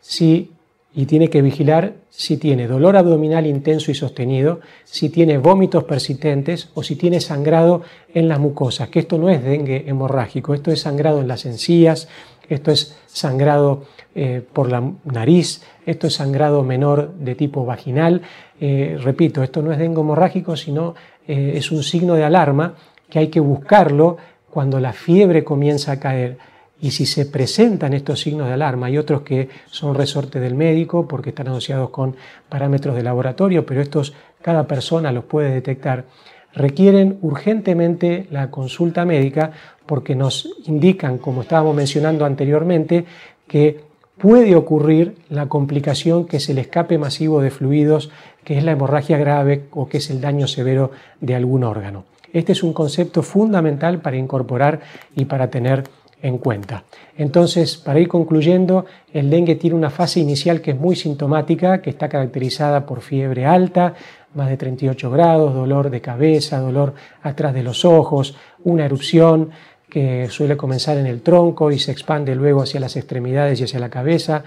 si 0.00 0.52
y 0.96 1.06
tiene 1.06 1.28
que 1.28 1.42
vigilar 1.42 1.94
si 2.16 2.36
tiene 2.36 2.68
dolor 2.68 2.96
abdominal 2.96 3.44
intenso 3.44 3.90
y 3.90 3.94
sostenido, 3.94 4.60
si 4.84 5.08
tiene 5.08 5.38
vómitos 5.38 5.82
persistentes 5.82 6.70
o 6.74 6.84
si 6.84 6.94
tiene 6.94 7.20
sangrado 7.20 7.82
en 8.14 8.28
las 8.28 8.38
mucosas, 8.38 8.88
que 8.88 9.00
esto 9.00 9.18
no 9.18 9.28
es 9.28 9.42
dengue 9.42 9.82
hemorrágico, 9.88 10.54
esto 10.54 10.70
es 10.70 10.82
sangrado 10.82 11.20
en 11.20 11.26
las 11.26 11.44
encías, 11.44 12.06
esto 12.48 12.70
es 12.70 12.96
sangrado 13.06 13.86
eh, 14.14 14.42
por 14.52 14.70
la 14.70 14.92
nariz, 15.04 15.62
esto 15.86 16.06
es 16.06 16.14
sangrado 16.14 16.62
menor 16.62 17.14
de 17.14 17.34
tipo 17.34 17.64
vaginal. 17.64 18.22
Eh, 18.60 18.96
repito, 19.02 19.42
esto 19.42 19.60
no 19.60 19.72
es 19.72 19.78
dengue 19.78 20.00
hemorrágico, 20.00 20.56
sino 20.56 20.94
eh, 21.26 21.52
es 21.56 21.70
un 21.70 21.82
signo 21.82 22.14
de 22.14 22.24
alarma 22.24 22.74
que 23.08 23.18
hay 23.18 23.28
que 23.28 23.40
buscarlo 23.40 24.16
cuando 24.50 24.80
la 24.80 24.92
fiebre 24.92 25.44
comienza 25.44 25.92
a 25.92 26.00
caer. 26.00 26.38
Y 26.80 26.90
si 26.90 27.06
se 27.06 27.26
presentan 27.26 27.94
estos 27.94 28.20
signos 28.20 28.46
de 28.46 28.54
alarma, 28.54 28.86
hay 28.86 28.98
otros 28.98 29.22
que 29.22 29.48
son 29.66 29.94
resorte 29.94 30.38
del 30.38 30.54
médico 30.54 31.08
porque 31.08 31.30
están 31.30 31.48
asociados 31.48 31.90
con 31.90 32.14
parámetros 32.48 32.94
de 32.94 33.02
laboratorio, 33.02 33.64
pero 33.64 33.80
estos 33.80 34.14
cada 34.42 34.66
persona 34.66 35.10
los 35.10 35.24
puede 35.24 35.50
detectar, 35.50 36.04
requieren 36.52 37.18
urgentemente 37.22 38.26
la 38.30 38.50
consulta 38.50 39.04
médica 39.04 39.52
porque 39.86 40.14
nos 40.14 40.48
indican, 40.66 41.18
como 41.18 41.42
estábamos 41.42 41.74
mencionando 41.74 42.24
anteriormente, 42.24 43.06
que 43.48 43.80
puede 44.18 44.54
ocurrir 44.54 45.16
la 45.28 45.46
complicación 45.46 46.26
que 46.26 46.36
es 46.36 46.48
el 46.48 46.58
escape 46.58 46.98
masivo 46.98 47.40
de 47.40 47.50
fluidos, 47.50 48.10
que 48.44 48.58
es 48.58 48.64
la 48.64 48.72
hemorragia 48.72 49.18
grave 49.18 49.64
o 49.72 49.88
que 49.88 49.98
es 49.98 50.10
el 50.10 50.20
daño 50.20 50.46
severo 50.46 50.90
de 51.20 51.34
algún 51.34 51.64
órgano. 51.64 52.04
Este 52.32 52.52
es 52.52 52.62
un 52.62 52.72
concepto 52.72 53.22
fundamental 53.22 54.00
para 54.00 54.16
incorporar 54.16 54.80
y 55.14 55.24
para 55.24 55.50
tener 55.50 55.84
en 56.20 56.38
cuenta. 56.38 56.84
Entonces, 57.16 57.76
para 57.76 58.00
ir 58.00 58.08
concluyendo, 58.08 58.86
el 59.12 59.28
dengue 59.28 59.56
tiene 59.56 59.76
una 59.76 59.90
fase 59.90 60.20
inicial 60.20 60.60
que 60.60 60.72
es 60.72 60.78
muy 60.78 60.96
sintomática, 60.96 61.82
que 61.82 61.90
está 61.90 62.08
caracterizada 62.08 62.86
por 62.86 63.02
fiebre 63.02 63.44
alta, 63.44 63.94
más 64.34 64.48
de 64.48 64.56
38 64.56 65.10
grados, 65.10 65.54
dolor 65.54 65.90
de 65.90 66.00
cabeza, 66.00 66.58
dolor 66.58 66.94
atrás 67.22 67.54
de 67.54 67.62
los 67.62 67.84
ojos, 67.84 68.36
una 68.64 68.84
erupción, 68.86 69.50
que 69.94 70.26
suele 70.28 70.56
comenzar 70.56 70.96
en 70.96 71.06
el 71.06 71.22
tronco 71.22 71.70
y 71.70 71.78
se 71.78 71.92
expande 71.92 72.34
luego 72.34 72.62
hacia 72.62 72.80
las 72.80 72.96
extremidades 72.96 73.60
y 73.60 73.64
hacia 73.64 73.78
la 73.78 73.90
cabeza. 73.90 74.42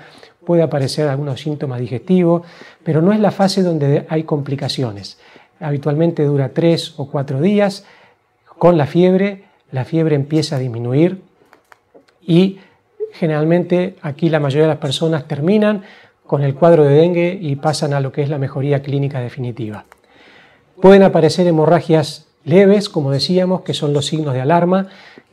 Puede 0.47 0.63
aparecer 0.63 1.10
algunos 1.10 1.41
síntomas 1.41 1.81
digestivos, 1.81 2.43
pero 2.81 3.01
no 3.01 3.12
es 3.12 3.19
la 3.19 3.31
fase 3.31 3.63
donde 3.63 4.05
hay 4.07 4.23
complicaciones. 4.23 5.19
Habitualmente 5.60 6.23
dura 6.23 6.53
tres 6.53 6.93
o 6.95 7.12
cuatro 7.12 7.41
días. 7.41 7.83
Con 8.57 8.77
la 8.77 8.88
fiebre, 8.88 9.43
la 9.73 9.83
fiebre 9.83 10.15
empieza 10.15 10.55
a 10.55 10.60
disminuir 10.60 11.21
y 12.25 12.60
generalmente 13.12 13.97
aquí 14.01 14.29
la 14.29 14.39
mayoría 14.39 14.63
de 14.63 14.69
las 14.69 14.77
personas 14.77 15.27
terminan 15.27 15.83
con 16.25 16.41
el 16.43 16.55
cuadro 16.55 16.86
de 16.86 16.95
dengue 16.95 17.38
y 17.41 17.57
pasan 17.57 17.93
a 17.93 17.99
lo 17.99 18.13
que 18.13 18.21
es 18.21 18.29
la 18.29 18.38
mejoría 18.38 18.81
clínica 18.81 19.19
definitiva. 19.19 19.83
Pueden 20.81 21.03
aparecer 21.03 21.45
hemorragias 21.45 22.25
leves, 22.45 22.88
como 22.88 23.12
decíamos, 23.12 23.63
que 23.63 23.73
son 23.73 23.91
los 23.91 24.05
signos 24.05 24.33
de 24.33 24.39
alarma 24.39 24.88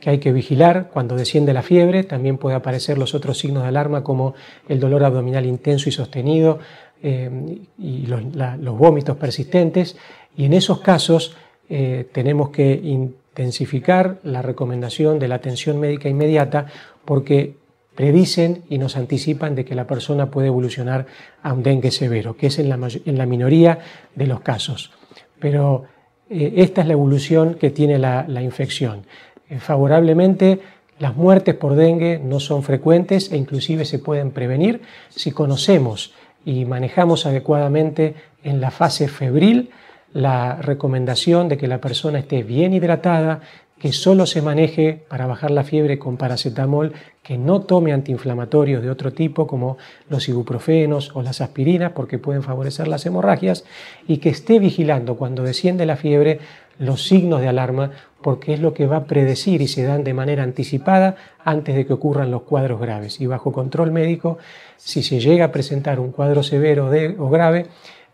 que 0.05 0.11
hay 0.11 0.19
que 0.19 0.31
vigilar 0.31 0.91
cuando 0.93 1.15
desciende 1.15 1.51
la 1.51 1.63
fiebre. 1.63 2.03
También 2.03 2.37
puede 2.37 2.55
aparecer 2.55 2.99
los 2.99 3.15
otros 3.15 3.39
signos 3.39 3.63
de 3.63 3.69
alarma 3.69 4.03
como 4.03 4.35
el 4.69 4.79
dolor 4.79 5.03
abdominal 5.03 5.47
intenso 5.47 5.89
y 5.89 5.91
sostenido 5.91 6.59
eh, 7.01 7.57
y 7.79 8.05
los, 8.05 8.77
vómitos 8.77 9.17
persistentes. 9.17 9.97
Y 10.37 10.45
en 10.45 10.53
esos 10.53 10.81
casos 10.81 11.35
eh, 11.69 12.07
tenemos 12.11 12.51
que 12.51 12.79
intensificar 12.83 14.19
la 14.21 14.43
recomendación 14.43 15.17
de 15.17 15.27
la 15.27 15.35
atención 15.35 15.79
médica 15.79 16.07
inmediata 16.07 16.67
porque 17.03 17.55
predicen 17.95 18.61
y 18.69 18.77
nos 18.77 18.97
anticipan 18.97 19.55
de 19.55 19.65
que 19.65 19.73
la 19.73 19.87
persona 19.87 20.29
puede 20.29 20.49
evolucionar 20.49 21.07
a 21.41 21.51
un 21.51 21.63
dengue 21.63 21.89
severo, 21.89 22.37
que 22.37 22.45
es 22.45 22.59
en 22.59 22.69
la, 22.69 22.77
en 23.05 23.17
la 23.17 23.25
minoría 23.25 23.79
de 24.13 24.27
los 24.27 24.41
casos. 24.41 24.91
Pero 25.39 25.85
eh, 26.29 26.53
esta 26.57 26.81
es 26.81 26.87
la 26.87 26.93
evolución 26.93 27.55
que 27.55 27.71
tiene 27.71 27.97
la, 27.97 28.41
infección. 28.43 29.07
Eh, 29.49 29.59
favorablemente, 29.59 30.59
las 30.99 31.15
muertes 31.15 31.55
por 31.55 31.75
dengue 31.75 32.19
no 32.23 32.39
son 32.39 32.63
frecuentes 32.63 33.31
e 33.31 33.37
inclusive 33.37 33.85
se 33.85 33.99
pueden 33.99 34.31
prevenir 34.31 34.81
si 35.09 35.31
conocemos 35.31 36.13
y 36.45 36.65
manejamos 36.65 37.25
adecuadamente 37.25 38.15
en 38.43 38.61
la 38.61 38.71
fase 38.71 39.07
febril 39.07 39.71
la 40.13 40.55
recomendación 40.55 41.49
de 41.49 41.57
que 41.57 41.67
la 41.67 41.81
persona 41.81 42.19
esté 42.19 42.43
bien 42.43 42.73
hidratada, 42.73 43.41
que 43.77 43.91
solo 43.91 44.25
se 44.25 44.41
maneje 44.41 45.03
para 45.09 45.27
bajar 45.27 45.51
la 45.51 45.65
fiebre 45.65 45.99
con 45.99 46.15
paracetamol, 46.15 46.93
que 47.21 47.37
no 47.37 47.63
tome 47.63 47.91
antiinflamatorios 47.91 48.81
de 48.81 48.89
otro 48.89 49.11
tipo 49.11 49.45
como 49.45 49.77
los 50.07 50.29
ibuprofenos 50.29 51.13
o 51.13 51.21
las 51.21 51.41
aspirinas 51.41 51.91
porque 51.91 52.17
pueden 52.17 52.43
favorecer 52.43 52.87
las 52.87 53.05
hemorragias 53.05 53.65
y 54.07 54.19
que 54.19 54.29
esté 54.29 54.59
vigilando 54.59 55.17
cuando 55.17 55.43
desciende 55.43 55.85
la 55.85 55.97
fiebre 55.97 56.39
los 56.77 57.05
signos 57.05 57.41
de 57.41 57.49
alarma 57.49 57.91
porque 58.25 58.55
es 58.55 58.59
lo 58.59 58.73
que 58.73 58.87
va 58.87 58.97
a 58.97 59.03
predecir 59.03 59.61
y 59.61 59.67
se 59.67 59.83
dan 59.83 60.03
de 60.03 60.15
manera 60.15 60.41
anticipada 60.41 61.15
antes 61.43 61.75
de 61.75 61.85
que 61.85 61.93
ocurran 61.93 62.31
los 62.31 62.41
cuadros 62.41 62.81
graves. 62.81 63.21
Y 63.21 63.27
bajo 63.27 63.51
control 63.51 63.91
médico, 63.91 64.39
si 64.77 65.03
se 65.03 65.19
llega 65.19 65.45
a 65.45 65.51
presentar 65.51 65.99
un 65.99 66.11
cuadro 66.11 66.41
severo 66.41 66.89
o 67.19 67.29
grave, 67.29 67.67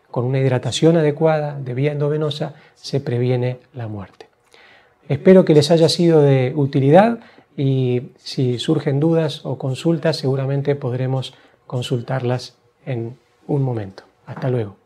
con 0.10 0.26
una 0.26 0.40
hidratación 0.40 0.98
adecuada 0.98 1.58
de 1.58 1.74
vía 1.74 1.94
endovenosa, 1.94 2.56
se 2.76 3.00
previene 3.00 3.60
la 3.74 3.88
muerte. 3.88 4.28
Espero 5.08 5.46
que 5.46 5.54
les 5.54 5.72
haya 5.72 5.88
sido 5.88 6.22
de 6.22 6.52
utilidad 6.58 7.20
y 7.56 8.10
si 8.18 8.60
surgen 8.60 9.00
dudas 9.00 9.46
o 9.46 9.58
consultas 9.58 10.18
seguramente 10.18 10.76
podremos 10.76 11.36
consultarlas 11.68 12.58
en 12.86 13.16
un 13.48 13.62
momento. 13.62 14.04
Hasta 14.26 14.50
luego. 14.50 14.81